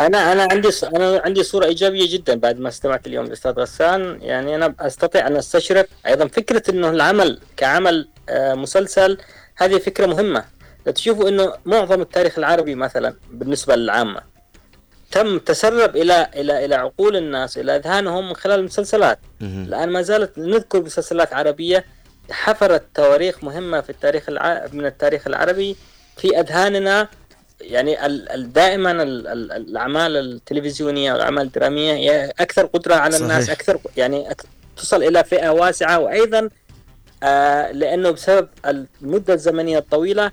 [0.00, 4.18] أنا أنا عندي أنا عندي صورة إيجابية جدا بعد ما استمعت اليوم الأستاذ غسان.
[4.22, 9.18] يعني أنا أستطيع أن أستشرف أيضا فكرة إنه العمل كعمل آه، مسلسل
[9.56, 10.44] هذه فكرة مهمة.
[10.94, 14.20] تشوفوا إنه معظم التاريخ العربي مثلا بالنسبة للعامة
[15.10, 19.18] تم تسرب إلى إلى إلى عقول الناس إلى إذهانهم من خلال المسلسلات.
[19.42, 21.84] الآن ما زالت نذكر مسلسلات عربية
[22.30, 24.66] حفرت تواريخ مهمة في التاريخ الع...
[24.72, 25.76] من التاريخ العربي
[26.16, 27.08] في أذهاننا
[27.60, 27.96] يعني
[28.36, 29.02] دائما
[29.56, 33.22] الأعمال التلفزيونية والاعمال الدرامية هي أكثر قدرة على صحيح.
[33.30, 34.28] الناس أكثر يعني
[34.76, 36.48] تصل إلى فئة واسعة وأيضا
[37.22, 40.32] آه لأنه بسبب المدة الزمنية الطويلة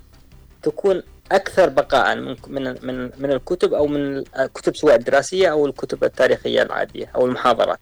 [0.62, 6.04] تكون أكثر بقاء من من من من الكتب أو من الكتب سواء الدراسية أو الكتب
[6.04, 7.78] التاريخية العادية أو المحاضرات.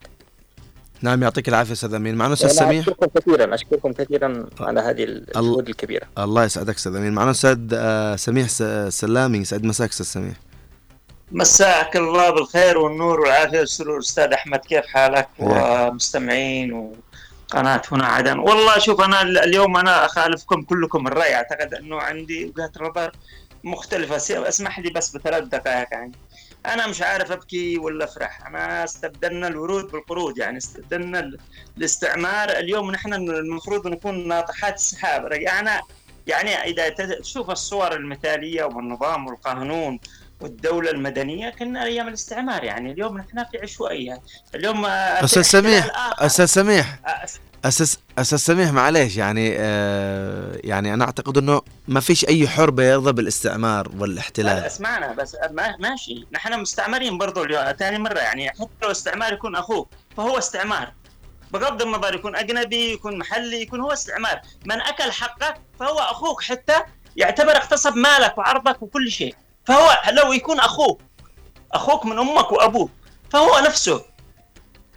[1.03, 2.15] نعم يعطيك العافية أستاذ أمين.
[2.15, 6.07] معنا أستاذ سميح؟ أشكركم كثيرا أشكركم كثيرا على هذه الجهود الكبيرة.
[6.17, 7.13] الله يسعدك أستاذ أمين.
[7.13, 8.47] معنا أستاذ آه، سميح
[8.89, 9.37] سلامي.
[9.37, 9.63] يسعد.
[9.63, 10.33] مساك أستاذ سميح.
[11.31, 13.59] مساك الله بالخير والنور والعافية.
[13.59, 18.39] والسرور أستاذ أحمد كيف حالك؟ ومستمعين وقناة هنا عدن.
[18.39, 21.35] والله شوف أنا اليوم أنا أخالفكم كلكم الرأي.
[21.35, 23.11] أعتقد أنه عندي وجهة نظر
[23.63, 24.15] مختلفة.
[24.47, 26.11] اسمح لي بس بثلاث دقائق يعني.
[26.65, 28.47] أنا مش عارف أبكي ولا أفرح.
[28.47, 31.31] أنا استبدلنا الورود بالقرود يعني استبدلنا
[31.77, 32.49] الاستعمار.
[32.49, 35.25] اليوم نحن المفروض نكون ناطحات السحاب.
[35.25, 35.81] رجعنا
[36.27, 36.89] يعني إذا
[37.19, 39.99] تشوف الصور المثالية والنظام والقانون
[40.41, 42.63] والدولة المدنية كنا أيام الاستعمار.
[42.63, 44.21] يعني اليوم نحن في عشوائية.
[44.55, 45.87] اليوم أستاذ سميح
[46.19, 46.99] أستاذ سميح.
[47.65, 53.11] أساس أساس سميح معليش يعني آه يعني أنا أعتقد إنه ما فيش أي حر بيرضى
[53.11, 54.63] بالاستعمار والاحتلال.
[54.63, 55.37] اسمعنا بس
[55.79, 56.25] ماشي.
[56.31, 60.93] نحن مستعمرين برضو اليوم ثاني مرة يعني حتى لو استعمار يكون أخوك فهو استعمار.
[61.51, 64.41] بغض النظر يكون أجنبي يكون محلي يكون هو استعمار.
[64.65, 66.75] من أكل حقك فهو أخوك حتى
[67.15, 69.35] يعتبر اغتصب مالك وعرضك وكل شيء.
[69.65, 71.01] فهو لو يكون أخوك
[71.71, 72.91] أخوك من أمك وأبوك
[73.29, 74.01] فهو نفسه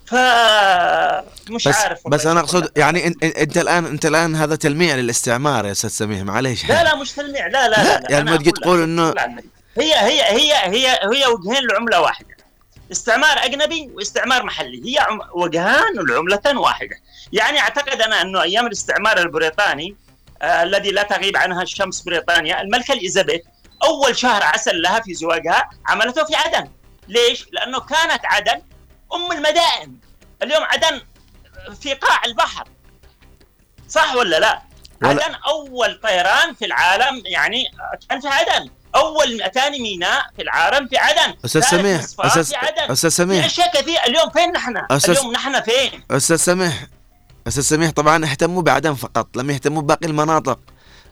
[0.06, 5.66] فمش بس عارف بس أنا أقصد يعني انت, أنت الان أنت الآن هذا تلميع للاستعمار
[5.66, 6.64] يا أستاذ سميح معليش.
[6.64, 7.46] لا لا مش تلميع.
[7.46, 9.14] لا لا, لا, لا, لا يعني ما تجي تقول انه
[9.78, 12.36] هي هي هي هي هي وجهين لعملة واحدة.
[12.92, 14.82] استعمار أجنبي واستعمار محلي.
[14.84, 16.96] هي وجهان لعملة واحدة.
[17.32, 19.96] يعني أعتقد أنا إنه أيام الاستعمار البريطاني
[20.42, 23.40] آه الذي لا تغيب عنها الشمس بريطانيا الملكة إليزابيث
[23.84, 26.68] أول شهر عسل لها في زواجها عملته في عدن.
[27.08, 28.62] ليش؟ لأنه كانت عدن
[29.14, 29.96] أم المدائن
[30.42, 31.00] اليوم عدن
[31.80, 32.68] في قاع البحر
[33.88, 34.62] صح ولا لا؟
[35.02, 35.10] ولا.
[35.24, 37.64] عدن أول طيران في العالم يعني
[38.10, 42.52] كان في عدن أول ثاني ميناء في العالم في عدن أستاذ سميح أستاذ
[42.90, 46.86] أستاذ سميح أشياء كثيرة اليوم فين نحن؟ اليوم نحن فين؟ أستاذ سميح
[47.48, 50.58] أستاذ سميح طبعا اهتموا بعدن فقط لم يهتموا بباقي المناطق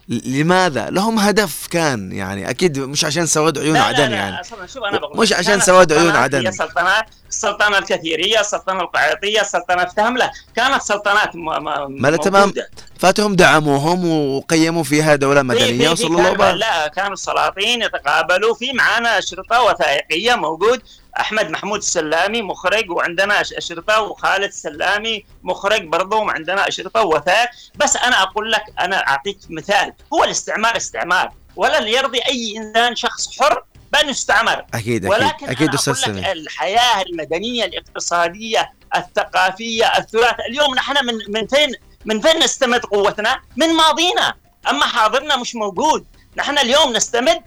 [0.08, 4.46] لماذا؟ لهم هدف كان يعني أكيد مش عشان سواد عيون لا عدن لا لا يعني
[4.46, 9.82] شوف أنا بقول مش عشان سواد عيون عدن هي سلطنات السلطنة الكثيرية السلطنة القعيطيه السلطنة
[9.82, 12.52] التهمله كانت سلطنات ما تمام.
[12.98, 19.62] فاتهم دعموهم وقيموا فيها دولة مدنية وصلوا الله لا كانوا السلاطين يتقابلوا في معانا أشرطة
[19.62, 20.82] وثائقية موجود
[21.20, 28.22] أحمد محمود السلامي مخرج وعندنا أشرطة وخالد السلامي مخرج برضه وعندنا أشرطة وثائق بس أنا
[28.22, 29.92] أقول لك أنا أعطيك مثال.
[30.12, 35.78] هو الاستعمار استعمار ولن يرضي أي إنسان شخص حر بان يستعمر أكيد ولكن أكيد أنا
[35.78, 41.72] أقول لك الحياة المدنية الاقتصادية الثقافية الثلاث اليوم نحن من من فين
[42.04, 44.34] من فين نستمد قوتنا؟ من ماضينا.
[44.68, 46.06] أما حاضرنا مش موجود.
[46.36, 47.42] نحن اليوم نستمد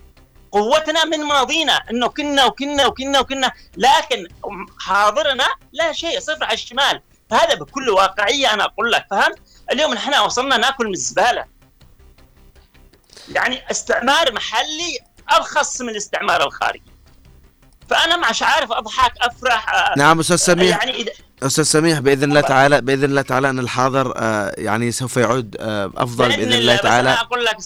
[0.52, 1.84] قوتنا من ماضينا.
[1.91, 3.52] إنه كنا وكنا وكنا وكنا.
[3.78, 4.28] لكن
[4.80, 7.02] حاضرنا لا شيء صفر على الشمال.
[7.32, 9.39] هذا بكل واقعية أنا أقول لك فهمت؟
[9.72, 11.46] اليوم نحن وصلنا ناكل من الزبالة.
[13.30, 15.00] يعني استعمار محلي
[15.32, 16.82] ارخص من الاستعمار الخارجي.
[17.89, 20.78] فأنا مش عارف أضحك أفرح نعم أستاذ سميح.
[20.78, 21.11] يعني إذا
[21.43, 24.13] أستاذ سميح بإذن الله تعالى بإذن الله تعالى أن الحاضر
[24.57, 25.55] يعني سوف يعود
[25.97, 26.76] أفضل بإذن الله.
[26.76, 27.17] تعالى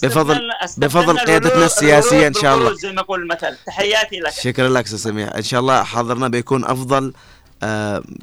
[0.03, 0.39] بفضل
[0.78, 2.74] بفضل قيادتنا السياسية إن شاء الله.
[2.74, 4.32] زي ما أقول المثل تحياتي لك.
[4.32, 5.36] شكرا لك أستاذ سميح.
[5.36, 7.14] إن شاء الله حاضرنا بيكون أفضل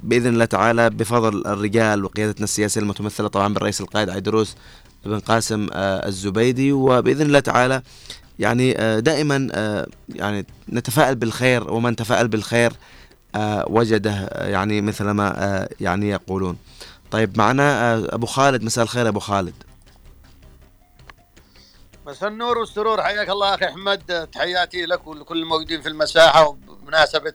[0.02, 4.56] بإذن الله تعالى بفضل الرجال وقيادتنا السياسية المتمثلة طبعا بالرئيس القائد عيدروس
[5.04, 6.72] بن قاسم الزبيدي.
[6.72, 7.82] وبإذن الله تعالى
[8.38, 12.72] يعني آه دائما آه يعني نتفائل بالخير ومن تفائل بالخير
[13.34, 16.58] آه، وجده يعني مثل ما يعني يقولون.
[17.10, 18.62] طيب معنا أبو خالد.
[18.62, 19.54] مساء الخير أبو خالد.
[22.06, 23.02] مساء النور والسرور.
[23.02, 24.28] حياك الله أخي أحمد.
[24.32, 27.34] تحياتي لك ولكل الموجودين في المساحة وبمناسبة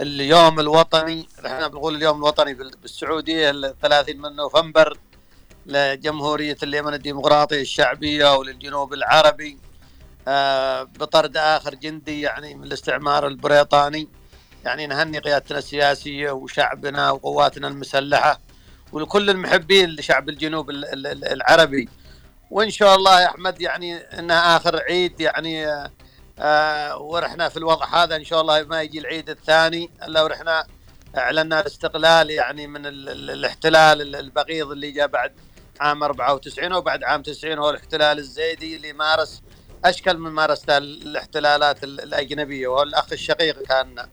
[0.00, 1.28] اليوم الوطني.
[1.46, 4.98] إحنا بنقول اليوم الوطني بالسعودية 30 من نوفمبر
[5.66, 9.58] لجمهورية اليمن الديمقراطية الشعبية وللجنوب العربي.
[10.98, 14.08] بطرد آخر جندي يعني من الاستعمار البريطاني.
[14.64, 18.40] يعني نهني قيادتنا السياسية وشعبنا وقواتنا المسلحة
[18.92, 21.88] ولكل المحبين لشعب الجنوب العربي.
[22.50, 25.66] وإن شاء الله يا أحمد يعني إنها آخر عيد يعني
[26.38, 29.90] آه ورحنا في الوضع هذا إن شاء الله ما يجي العيد الثاني.
[30.02, 30.66] إلا ورحنا
[31.18, 35.32] أعلنا الاستقلال يعني من الاحتلال البغيض اللي جاء بعد
[35.80, 39.42] عام 94 وبعد عام 90 هو الاحتلال الزيدي اللي مارس
[39.84, 44.08] أشكل من مارسته الاحتلالات الأجنبية وهو الأخ الشقيق كان.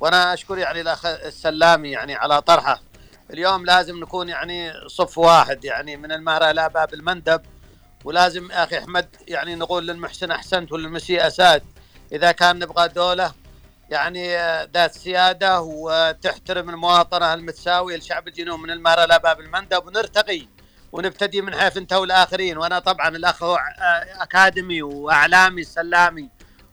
[0.00, 2.82] وأنا أشكر يعني الأخ السلامي يعني على طرحه.
[3.30, 7.42] اليوم لازم نكون يعني صف واحد يعني من المهرة لا باب المندب.
[8.04, 11.62] ولازم أخي أحمد يعني نقول للمحسن أحسنت وللمسيء اساد
[12.12, 13.32] إذا كان نبغى دولة
[13.90, 14.36] يعني
[14.72, 20.46] ذات سيادة وتحترم المواطنة المتساوية لشعب الجنوب من المهرة لا باب المندب ونرتقي
[20.92, 22.58] ونبتدي من حيث انتهوا الآخرين.
[22.58, 23.58] وأنا طبعا الأخ هو
[24.20, 26.28] أكاديمي وأعلامي سلامي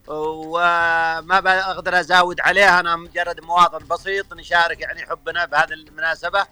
[0.07, 6.45] وما بقدر ازود عليها أنا مجرد مواطن بسيط نشارك يعني حبنا بهذه المناسبة.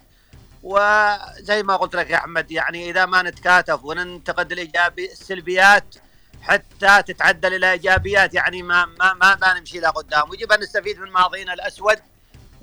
[0.62, 5.94] وزي ما قلت لك يا أحمد يعني إذا ما نتكاتف وننتقد الايجابي السلبيات
[6.42, 11.52] حتى تتعدل إلى ايجابيات يعني ما ما, ما نمشي لقدام ويجب أن نستفيد من ماضينا
[11.52, 11.98] الأسود.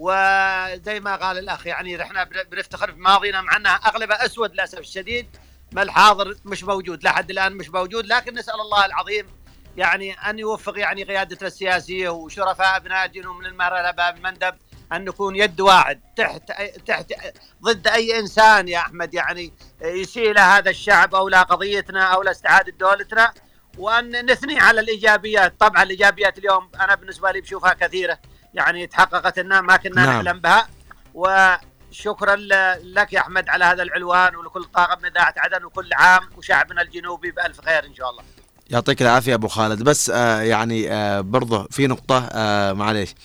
[0.01, 5.27] وزي ما قال الأخ يعني إحنا بنفتخر بماضينا مع أنها أغلبها أسود للأسف الشديد
[5.71, 9.27] ما الحاضر مش موجود لحد الآن مش موجود لكن نسأل الله العظيم
[9.77, 13.57] يعني أن يوفق يعني قيادتنا السياسية وشرفاء ابناء الجنوب من
[13.91, 14.55] باب المندب
[14.93, 16.51] أن نكون يد واحد تحت
[16.85, 17.13] تحت
[17.63, 22.33] ضد أي إنسان يا أحمد يعني يسيء هذا الشعب أو لا قضيتنا أو لا
[22.79, 23.33] دولتنا
[23.77, 25.59] وأن نثني على الإيجابيات.
[25.59, 28.19] طبعا الإيجابيات اليوم أنا بالنسبة لي بشوفها كثيرة.
[28.53, 30.21] يعني تحققت لنا ما كنا نعم.
[30.21, 30.67] نحلم بها.
[31.13, 32.35] وشكرا
[32.83, 37.61] لك يا أحمد على هذا العنوان ولكل طاقم اذاعه عدن وكل عام وشعبنا الجنوبي بألف
[37.61, 38.23] خير إن شاء الله.
[38.69, 39.83] يعطيك العافية أبو خالد.
[39.83, 43.15] بس آه يعني آه برضه في نقطة آه معليش.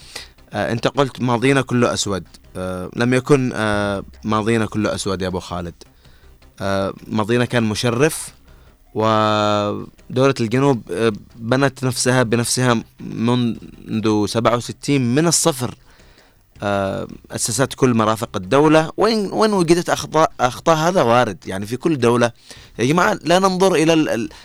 [0.53, 2.25] آه أنت قلت ماضينا كله أسود.
[2.57, 5.75] آه لم يكن آه ماضينا كله أسود يا أبو خالد.
[6.61, 8.29] آه ماضينا كان مشرف
[10.11, 15.75] ودولة الجنوب آه، بنت نفسها بنفسها منذ 67 من الصفر
[16.63, 21.39] آه، أسست كل مرافق الدولة وين وين وجدت أخطاء أخطاء هذا وارد.
[21.47, 22.33] يعني في كل دولة
[22.79, 23.95] يا جماعة لا ننظر إلى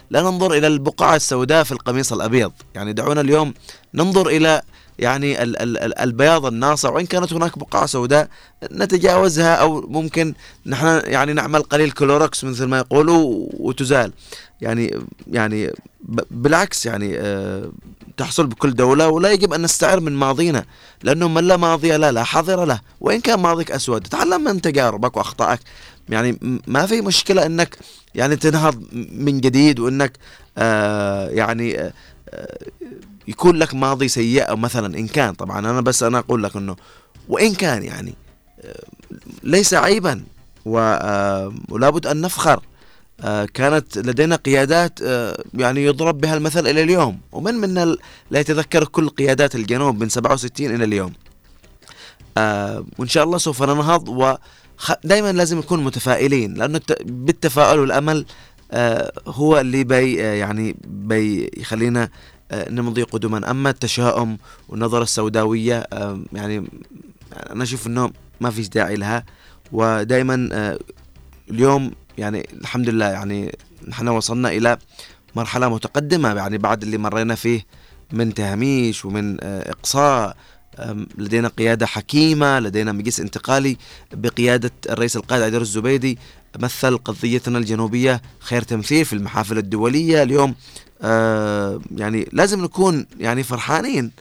[0.10, 2.52] لا ننظر إلى البقعة السوداء في القميص الأبيض.
[2.76, 3.54] يعني دعونا اليوم
[3.94, 4.62] ننظر إلى
[5.02, 8.28] يعني ال ال البياض الناصع وإن كانت هناك بقعة سوداء
[8.72, 10.34] نتجاوزها أو ممكن
[10.66, 14.14] نحن يعني نعمل قليل كلوركس مثل ما يقولوا وتزال.
[14.62, 15.72] يعني يعني
[16.32, 17.72] بالعكس يعني آه،
[18.18, 20.66] تحصل بكل دولة ولا يجب أن نستعر من ماضينا
[21.04, 22.80] لأنه من لا ماضي له لا حاضر له.
[23.02, 25.60] وإن كان ماضيك أسود تعلم من تجاربك وأخطائك.
[26.10, 27.78] يعني ما في مشكلة أنك
[28.16, 30.18] يعني تنهض من جديد وأنك
[30.58, 31.94] آه يعني آه
[33.28, 35.34] يكون لك ماضي أو مثلا إن كان.
[35.34, 36.76] طبعا أنا بس أنا أقول لك أنه
[37.30, 38.16] وإن كان يعني
[38.62, 38.84] آه،
[39.44, 40.24] ليس عيبا.
[40.68, 42.64] آه، ولابد أن نفخر.
[43.22, 45.00] آه، كانت لدينا قيادات
[45.54, 47.20] يعني يضرب بها المثل إلى اليوم.
[47.32, 47.96] ومن منا
[48.32, 51.14] لا يتذكر كل قيادات الجنوب من 67 إلى اليوم.
[52.98, 54.10] وإن شاء الله سوف ننهض.
[54.10, 54.36] و
[55.04, 58.26] دائما لازم نكون متفائلين لأنه بالتفاؤل والأمل
[59.28, 62.10] هو اللي بي يعني بيخلينا
[62.54, 64.38] نمضي قدما أما التشاؤم
[64.70, 65.88] والنظرة السوداوية
[66.34, 66.68] يعني
[67.52, 69.24] أنا أشوف إنه ما فيش داعي لها.
[69.72, 70.80] ودائما آه،
[71.50, 74.78] اليوم يعني الحمد لله يعني نحن وصلنا إلى
[75.36, 77.66] مرحلة متقدمة يعني بعد اللي مرينا فيه
[78.12, 80.36] من تهميش ومن آه، إقصاء
[81.18, 83.78] لدينا قيادة حكيمة لدينا مجلس انتقالي
[84.14, 86.18] بقيادة الرئيس القائد عيدر الزبيدي.
[86.60, 90.56] مثل قضيتنا الجنوبية خير تمثيل في المحافل الدولية اليوم.
[91.02, 94.12] آه يعني لازم نكون يعني فرحانين.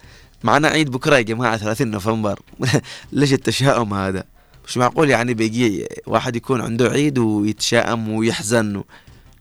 [0.45, 2.41] معنا عيد بكرة يا جماعة 30 نوفمبر.
[3.13, 4.25] ليش التشاؤم هذا؟
[4.67, 8.83] مش معقول يعني بيجي واحد يكون عنده عيد ويتشائم ويحزن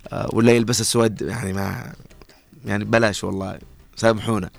[0.07, 1.93] آه ولا يلبس أسود؟ يعني ما
[2.65, 3.59] يعني بلاش والله
[3.95, 4.49] سامحونا.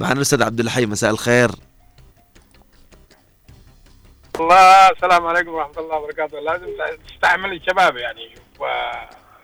[0.00, 1.50] معنا الأستاذ عبد الحي مساء الخير.
[4.40, 6.40] الله السلام عليكم ورحمة الله وبركاته.
[6.40, 6.66] لازم
[7.08, 8.34] تستعمل الشباب يعني.
[8.60, 8.64] و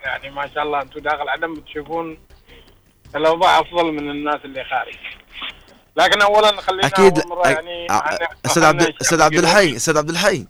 [0.04, 2.18] يعني ما شاء الله أنتم داخل عدم تشوفون
[3.16, 4.96] الأوضاع أفضل من الناس اللي خارج.
[5.96, 7.86] لكن اولا خلينا أكيد مرة يعني
[8.46, 10.46] أستاذ عبد أستاذ عبد الحي أستاذ عبد الحي.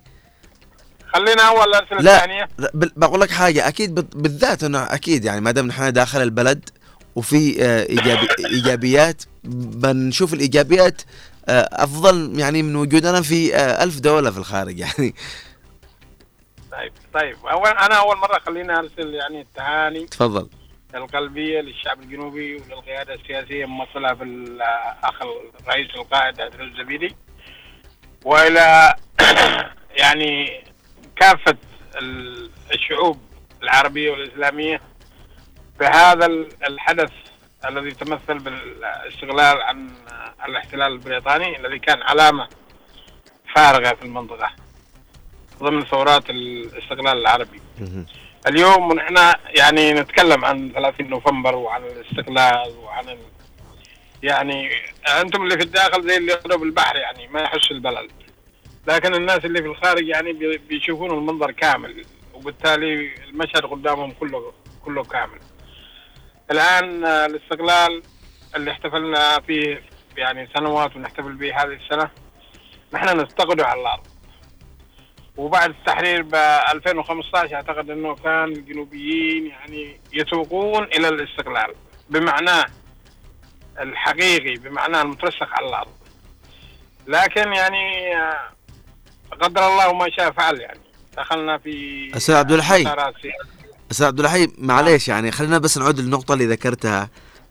[1.15, 2.49] خلينا أول الاسئله لا الثانية
[2.97, 3.69] بقول لك حاجة.
[3.69, 6.71] أكيد بالذات إنه أكيد يعني ما دام نحن داخل البلد
[7.17, 11.03] وفي آه، ايجابي إيجابيات بنشوف الإيجابيات
[11.49, 15.15] أفضل يعني من وجودنا في آه، ألف دولة في الخارج يعني.
[16.73, 17.37] طيب طيب.
[17.47, 20.49] أول أنا أول مرة خليني أرسل يعني التهاني تفضل.
[20.95, 25.23] القلبية للشعب الجنوبي وللقيادة السياسية ممثلة في الأخ
[25.61, 27.17] الرئيس القائد عبد الزبيدي.
[28.25, 28.95] وإلى
[30.03, 30.65] يعني
[31.17, 31.57] كافة
[32.73, 33.19] الشعوب
[33.63, 34.81] العربية والإسلامية
[35.81, 36.27] بهذا
[36.69, 37.11] الحدث
[37.69, 39.91] الذي تمثل بالاستغلال عن
[40.49, 42.49] الاحتلال البريطاني الذي كان علامة
[43.55, 44.51] فارغة في المنطقة
[45.63, 47.61] ضمن ثورات الاستقلال العربي.
[48.47, 49.17] اليوم ونحن
[49.59, 53.19] يعني نتكلم عن 30 نوفمبر وعن الاستقلال وعن ال...
[54.23, 54.71] يعني
[55.21, 58.11] أنتم اللي في الداخل زي اللي يقرب البحر يعني ما يحس البلد.
[58.87, 60.33] لكن الناس اللي في الخارج يعني
[60.69, 62.05] بيشوفون المنظر كامل
[62.35, 64.53] وبالتالي المشهد قدامهم كله
[64.85, 65.39] كله كامل.
[66.51, 68.03] الآن الاستقلال
[68.57, 69.83] اللي احتفلنا فيه
[70.17, 72.11] يعني سنوات ونحتفل به هذه السنة
[72.93, 74.07] نحن نفتقده على الأرض.
[75.37, 81.75] وبعد التحرير ب 2015 أعتقد إنه كان الجنوبيين يعني يسوقون إلى الاستقلال
[82.11, 82.65] بمعناه
[83.81, 85.93] الحقيقي بمعناه المترسخ على الأرض.
[87.07, 88.15] لكن يعني
[89.41, 90.81] قدر الله ما شاء فعل يعني.
[91.17, 92.85] دخلنا في أستاذ عبد الحي.
[93.91, 97.09] أستاذ عبد الحي معليش يعني خلينا بس نعود للنقطة اللي ذكرتها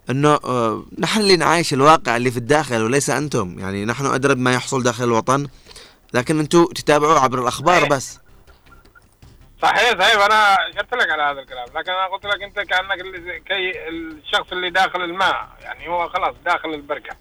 [0.09, 3.55] إنه آه، نحن اللي نعايش الواقع اللي في الداخل وليس أنتم.
[3.59, 5.47] يعني نحن ادرى بما يحصل داخل الوطن
[6.13, 7.89] لكن أنتم تتابعوا عبر الأخبار صحيح.
[7.89, 8.19] بس.
[9.61, 10.25] صحيح صحيح.
[10.25, 11.65] أنا شرت لك على هذا الكلام.
[11.75, 13.01] لكن أنا قلت لك أنت كأنك
[13.47, 15.49] كي الشخص اللي داخل الماء.
[15.61, 17.15] يعني هو خلاص داخل البركة.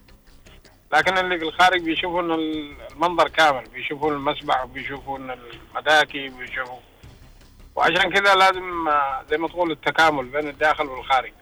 [0.92, 3.64] لكن اللي في الخارج بيشوفون المنظر كامل.
[3.74, 6.80] بيشوفون المسبح وبيشوفون المداكي وبيشوفون
[7.76, 8.90] وعشان كذا لازم
[9.30, 11.32] زي ما تقول التكامل بين الداخل والخارج.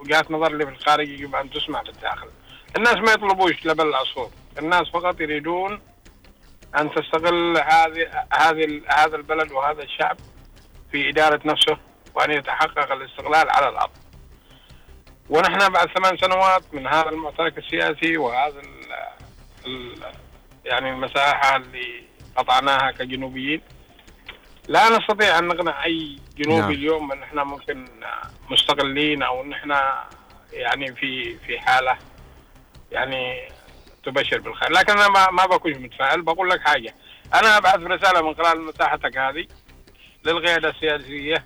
[0.00, 2.28] وجهات نظر اللي في الخارج يجب أن تسمع في الداخل.
[2.76, 5.80] الناس ما يطلبوش لبن العصفور الناس فقط يريدون
[6.78, 10.16] أن تستغل هذه هذه هذا البلد وهذا الشعب
[10.92, 11.78] في إدارة نفسه
[12.14, 13.90] وأن يتحقق الاستقلال على الأرض.
[15.30, 18.92] ونحن بعد ثمان سنوات من هذا المعترك السياسي وهذا ال
[19.66, 20.02] ال
[20.64, 22.04] يعني المساحة اللي
[22.36, 23.62] قطعناها كجنوبيين
[24.68, 26.70] لا نستطيع أن نقنع أي جنوبي نعم.
[26.70, 27.88] اليوم أن إحنا ممكن
[28.50, 30.04] مستقلين أو إن إحنا
[30.52, 31.98] يعني في في حالة
[32.92, 33.48] يعني
[34.04, 34.70] تبشر بالخير.
[34.72, 36.22] لكن أنا ما ما بكون متفائل.
[36.22, 36.94] بقول لك حاجة.
[37.34, 39.46] أنا أبعث رسالة من خلال مساحتك هذه
[40.24, 41.44] للقيادة السياسية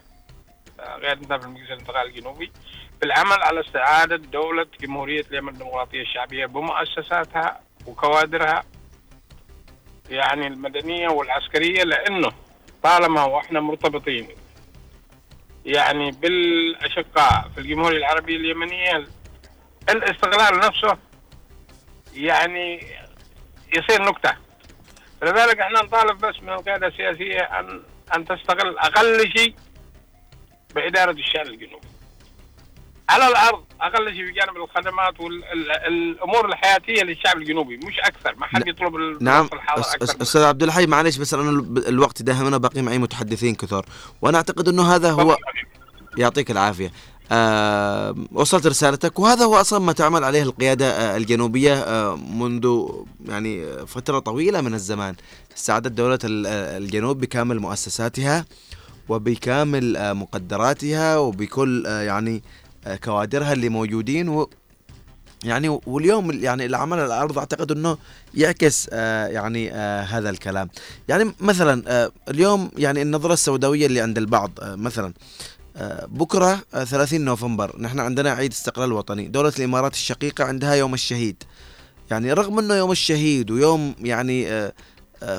[1.02, 2.52] قيادتنا في المجلس الانتقالي الجنوبي
[3.00, 8.62] بالعمل على استعادة دولة جمهورية اليمن الديمقراطية الشعبية بمؤسساتها وكوادرها
[10.10, 12.32] يعني المدنية والعسكرية لأنه
[12.82, 14.28] طالما وإحنا مرتبطين.
[15.64, 19.06] يعني بالأشقاء في الجمهورية العربية اليمنية
[19.90, 20.98] الاستقلال نفسه
[22.14, 22.86] يعني
[23.76, 24.36] يصير نكتة.
[25.22, 27.82] لذلك إحنا نطالب بس من القيادة السياسية أن
[28.16, 29.54] أن تستغل أقل شيء
[30.74, 31.91] بإدارة الشأن الجنوبي.
[33.12, 38.68] على الأرض أقل شيء في جانب الخدمات والامور الحياتية للشعب الجنوبي مش أكثر ما حد
[38.68, 39.48] يطلب نعم.
[40.02, 41.50] أستاذ عبد الحي معلش بس أنا
[41.88, 43.86] الوقت داهمنا باقي معي متحدثين كثر
[44.22, 45.36] وأنا أعتقد إنه هذا هو
[46.18, 46.92] يعطيك العافية.
[47.32, 52.88] آه وصلت رسالتك وهذا هو أصلا ما تعمل عليه القيادة آه الجنوبية آه منذ
[53.28, 55.14] يعني فترة طويلة من الزمان.
[55.56, 58.44] استعادت دولة الجنوب بكامل مؤسساتها
[59.08, 62.61] وبكامل آه مقدراتها وبكل آه يعني آه
[63.04, 64.50] كوادرها اللي موجودين و
[65.44, 67.98] يعني واليوم يعني العمل على الأرض أعتقد إنه
[68.34, 70.68] يعكس آه يعني آه هذا الكلام.
[71.08, 75.12] يعني مثلا آه اليوم يعني النظرة السوداوية اللي عند البعض آه مثلا
[75.76, 79.28] آه، بكرة 30 آه، نوفمبر نحن عندنا عيد استقلال وطني.
[79.28, 81.42] دولة الإمارات الشقيقة عندها يوم الشهيد.
[82.10, 84.72] يعني رغم أنه يوم الشهيد ويوم يعني آه،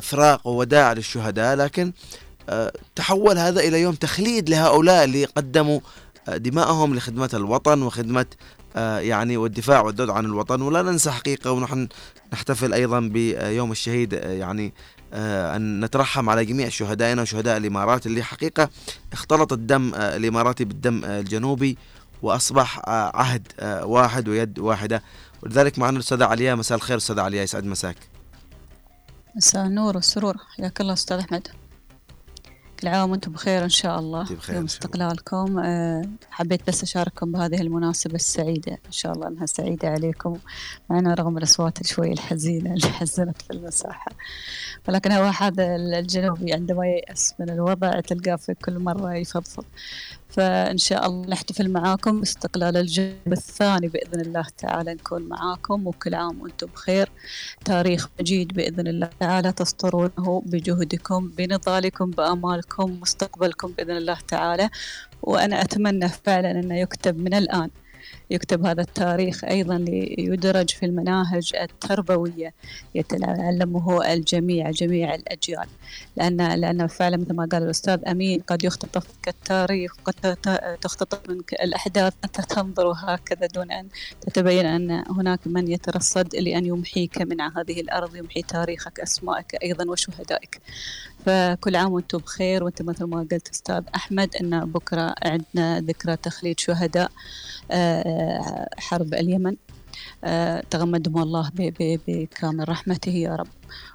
[0.01, 1.91] فراق ووداع للشهداء لكن
[2.95, 5.79] تحول هذا إلى يوم تخليد لهؤلاء اللي قدموا
[6.28, 8.26] دماءهم لخدمة الوطن وخدمة
[8.76, 10.61] يعني والدفاع والذود عن الوطن.
[10.61, 11.88] ولا ننسى حقيقة ونحن
[12.34, 14.74] نحتفل أيضا بيوم الشهيد يعني
[15.13, 18.69] آه، أن نترحم على جميع شهدائنا وشهداء الإمارات اللي حقيقة
[19.13, 21.78] اختلط الدم آه، الإماراتي بالدم آه، الجنوبي
[22.21, 23.47] وأصبح عهد
[23.84, 25.03] واحد ويد واحدة.
[25.43, 26.55] ولذلك معنا الأستاذة عليا.
[26.55, 27.43] مساء الخير أستاذة عليا.
[27.43, 27.97] يسعد مساك.
[29.36, 30.38] مساء النور والسرور.
[30.57, 31.62] حياك الله أستاذ أحمد.
[32.84, 34.23] كل عام وأنتم بخير إن شاء الله.
[34.23, 35.61] بخير يوم استقلالكم.
[36.31, 38.71] حبيت بس أشارككم بهذه المناسبة السعيدة.
[38.71, 40.38] إن شاء الله إنها سعيدة عليكم.
[40.89, 44.11] معنا رغم الأصوات شوي الحزينة اللي حزنت في المساحة.
[44.88, 49.65] ولكن هو هذا الجنوبي عندما ييأس من الوضع تلقاه في كل مرة يفضفض.
[50.34, 56.41] فإن شاء الله نحتفل معاكم باستقلال الجنوب الثاني بإذن الله تعالى نكون معاكم وكل عام
[56.41, 57.09] وأنتم بخير.
[57.65, 64.69] تاريخ مجيد بإذن الله تعالى تسطرونه بجهدكم بنضالكم بأمالكم مستقبلكم بإذن الله تعالى.
[65.21, 67.69] وأنا أتمنى فعلا أنه يكتب من الآن.
[68.30, 72.53] يكتب هذا التاريخ أيضا ليدرج في المناهج التربوية
[72.95, 75.68] يتعلمه الجميع جميع الأجيال.
[76.18, 80.38] لأن لأن فعلا مثل ما قال الأستاذ أمين قد يختطف التاريخ قد
[80.82, 83.88] تختطف منك الأحداث أنت تنظر هكذا دون أن
[84.22, 90.61] تتبين أن هناك من يترصد لأن يمحيك من هذه الأرض يمحي تاريخك أسمائك أيضا وشهدائك.
[91.26, 96.59] فكل عام وأنتم بخير وانت مثل ما قلت أستاذ أحمد إن بكرة عندنا ذكرى تخليد
[96.59, 97.11] شهداء
[97.71, 99.55] آه، حرب اليمن.
[100.69, 103.47] تغمدهم الله بكامل رحمته يا رب.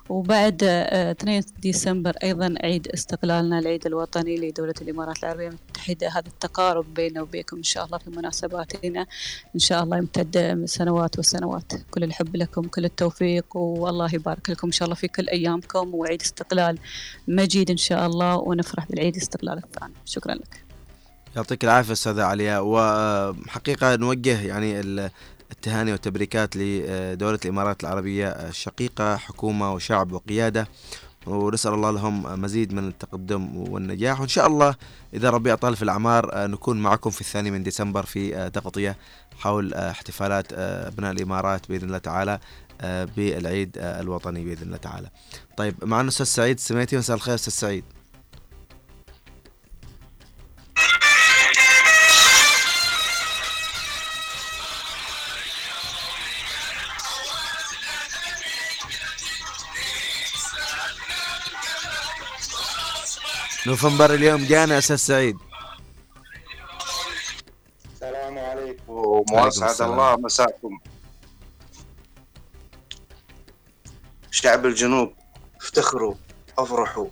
[0.08, 5.48] وبعد 2 آه، ديسمبر أيضا عيد استقلالنا العيد الوطني لدولة الإمارات العربية.
[5.48, 9.06] المتحدة هذا التقارب بيننا وبينكم إن شاء الله في مناسباتنا.
[9.54, 11.72] إن شاء الله يمتد سنوات وسنوات.
[11.90, 15.94] كل الحب لكم كل التوفيق والله يبارك لكم إن شاء الله في كل أيامكم.
[15.94, 16.78] وعيد استقلال
[17.28, 19.94] مجيد إن شاء الله ونفرح بالعيد استقلال الثاني.
[20.04, 20.64] شكرا لك.
[21.36, 22.58] يعطيك العافية أستاذة عليا.
[22.58, 24.80] وحقيقة نوجه يعني
[25.52, 30.68] التهاني والتبريكات لدولة الإمارات العربية الشقيقة حكومة وشعب وقيادة.
[31.26, 34.20] ونسأل الله لهم مزيد من التقدم والنجاح.
[34.20, 34.74] وإن شاء الله
[35.14, 38.96] إذا ربي أطال في الأعمار نكون معكم في الثاني من ديسمبر في تغطية
[39.38, 42.38] حول احتفالات أبناء الإمارات بإذن الله تعالى
[43.16, 45.10] بالعيد الوطني بإذن الله تعالى.
[45.56, 47.84] طيب معنا أستاذ سعيد سميتي مساء الخير أستاذ سعيد.
[63.68, 65.36] نوفمبر اليوم جانا أستاذ سعيد.
[67.94, 68.92] السلام عليكم.
[69.32, 70.78] وأسعد الله مساكم.
[74.30, 75.12] شعب الجنوب
[75.60, 76.14] افتخروا
[76.58, 77.06] أفرحوا.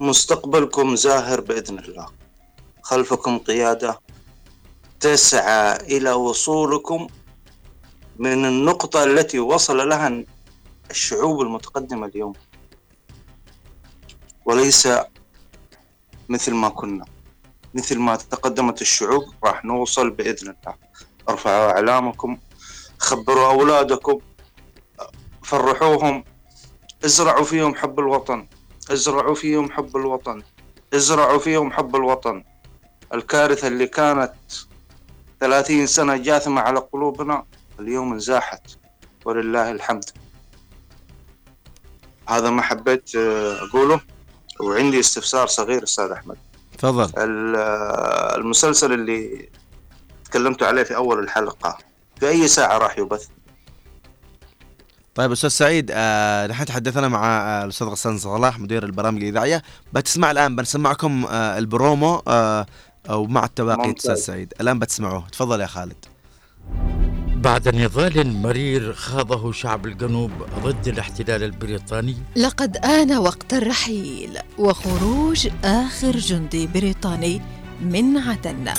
[0.00, 2.06] مستقبلكم زاهر بإذن الله.
[2.82, 4.00] خلفكم قيادة
[5.00, 7.06] تسعى إلى وصولكم
[8.18, 10.24] من النقطة التي وصل لها
[10.90, 12.32] الشعوب المتقدمة اليوم.
[14.50, 14.88] وليس
[16.28, 17.04] مثل ما كنا.
[17.74, 20.74] مثل ما تقدمت الشعوب راح نوصل بإذن الله.
[21.28, 22.38] ارفعوا أعلامكم
[22.98, 24.18] خبروا أولادكم
[25.42, 26.24] فرحوهم.
[27.04, 28.46] ازرعوا فيهم حب الوطن.
[28.90, 30.42] ازرعوا فيهم حب الوطن.
[30.94, 32.44] ازرعوا فيهم حب الوطن.
[33.14, 34.34] الكارثة اللي كانت
[35.40, 37.44] ثلاثين سنة جاثمة على قلوبنا
[37.80, 38.62] اليوم انزاحت.
[39.24, 40.04] ولله الحمد.
[42.28, 44.00] هذا ما حبيت أقوله.
[44.62, 46.36] وعندي استفسار صغير أستاذ أحمد.
[46.78, 47.10] تفضل.
[48.36, 49.48] المسلسل اللي
[50.24, 51.78] تكلمتوا عليه في أول الحلقة
[52.20, 53.26] في أي ساعة راح يبث؟
[55.14, 59.62] طيب أستاذ سعيد آه نحن تحدثنا مع آه الأستاذ غسان صلاح مدير البرامج الإذاعية.
[59.92, 62.66] بتسمع الآن بنسمعكم آه البرومو آه
[63.10, 64.54] أو مع التباقي أستاذ سعيد.
[64.60, 65.28] الآن بتسمعوه.
[65.28, 66.04] تفضل يا خالد.
[67.40, 70.30] بعد نضال مرير خاضه شعب الجنوب
[70.62, 72.16] ضد الاحتلال البريطاني.
[72.36, 77.42] لقد آن وقت الرحيل وخروج آخر جندي بريطاني
[77.80, 78.74] من عدن.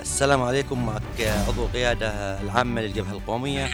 [0.00, 0.86] السلام عليكم.
[0.86, 2.08] معك عضو قيادة
[2.40, 3.70] العامة للجبهة القومية.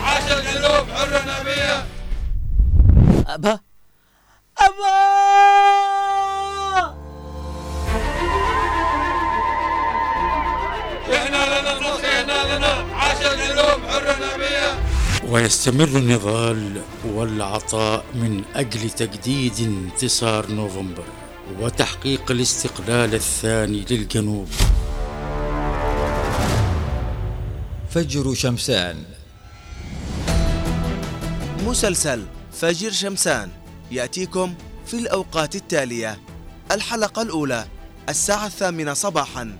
[0.00, 1.86] عاش الجنوب حر نبيه
[3.26, 3.65] أبا
[4.58, 4.96] أبا!
[11.14, 14.78] إحنا لنا النصر إحنا لنا عاش الجنوب حر نبية.
[15.28, 21.04] ويستمر النضال والعطاء من أجل تجديد انتصار نوفمبر
[21.60, 24.48] وتحقيق الاستقلال الثاني للجنوب.
[27.90, 29.04] فجر شمسان.
[31.66, 33.50] مسلسل فجر شمسان.
[33.90, 34.54] يأتيكم
[34.86, 36.20] في الأوقات التالية.
[36.72, 37.66] الحلقة الأولى
[38.08, 39.58] الساعة الثامنة صباحا.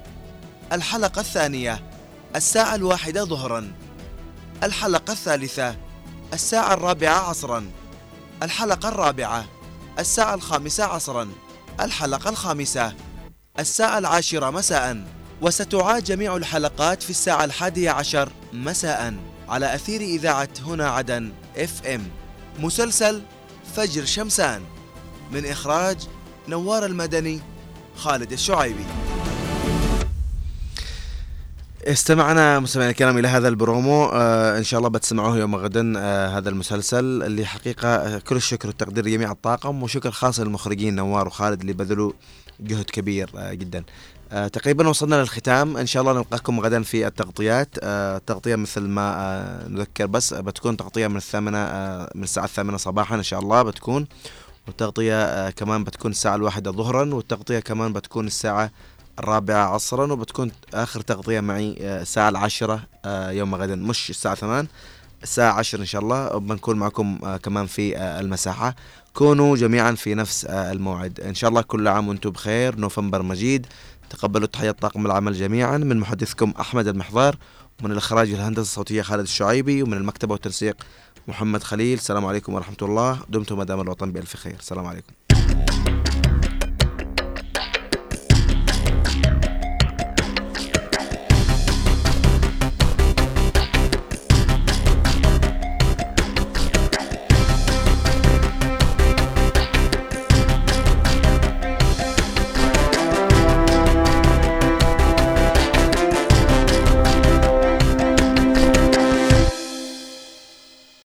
[0.73, 1.91] الحلقة الثانية
[2.37, 3.73] الساعة الواحدة ظهرا.
[4.63, 5.77] الحلقة الثالثة
[6.33, 7.71] الساعة الرابعة عصرا.
[8.43, 9.45] الحلقة الرابعة
[9.99, 11.29] الساعة الخامسة عصرا.
[11.81, 12.95] الحلقة الخامسة
[13.59, 15.05] الساعة العاشرة مساء.
[15.43, 19.15] وستعاد جميع الحلقات في الساعة الحادية عشر مساء.
[19.49, 22.11] على أثير إذاعة هنا عدن FM
[22.59, 23.23] مسلسل
[23.77, 24.63] فجر شمسان
[25.33, 25.97] من إخراج
[26.49, 27.41] نوار المدني
[27.97, 28.85] خالد الشعيبي.
[31.85, 34.05] استمعنا مستمعينا الكرام إلى هذا البرومو.
[34.05, 38.69] آه إن شاء الله بتسمعوه يوم غدا آه هذا المسلسل اللي حقيقة آه كل الشكر
[38.69, 42.13] والتقدير لجميع الطاقم وشكر خاص للمخرجين نوار وخالد اللي بذلوا
[42.61, 43.85] جهد كبير آه جدا.
[44.33, 45.77] آه تقريبا وصلنا للختام.
[45.77, 47.69] إن شاء الله نلقاكم غدا في التغطيات.
[47.83, 52.45] آه التغطيه مثل ما آه نذكر بس آه بتكون تغطية من الثامنة آه من الساعة
[52.45, 54.07] الثامنة صباحا إن شاء الله بتكون.
[54.67, 58.71] والتغطية آه كمان بتكون الساعة الواحدة ظهرا والتغطية كمان بتكون الساعة
[59.19, 64.67] الرابعة عصرا وبتكون آخر تغطية معي الساعة العاشرة يوم غدا مش الساعة ثمان
[65.23, 66.39] الساعة عشر إن شاء الله.
[66.39, 68.77] بنكون معكم كمان في المساحة.
[69.15, 71.21] كونوا جميعا في نفس الموعد.
[71.21, 72.77] إن شاء الله كل عام وأنتم بخير.
[72.77, 73.67] نوفمبر مجيد.
[74.11, 75.79] تقبلوا تحيات طاقم العمل جميعا.
[75.79, 77.37] من محدثكم أحمد المحضار
[77.83, 80.77] ومن الإخراج الهندسة الصوتية خالد الشعيبي ومن المكتبة والتنسيق
[81.29, 81.99] محمد خليل.
[81.99, 83.21] السلام عليكم ورحمة الله.
[83.29, 84.57] دمتم مدام الوطن بألف خير.
[84.59, 85.13] السلام عليكم.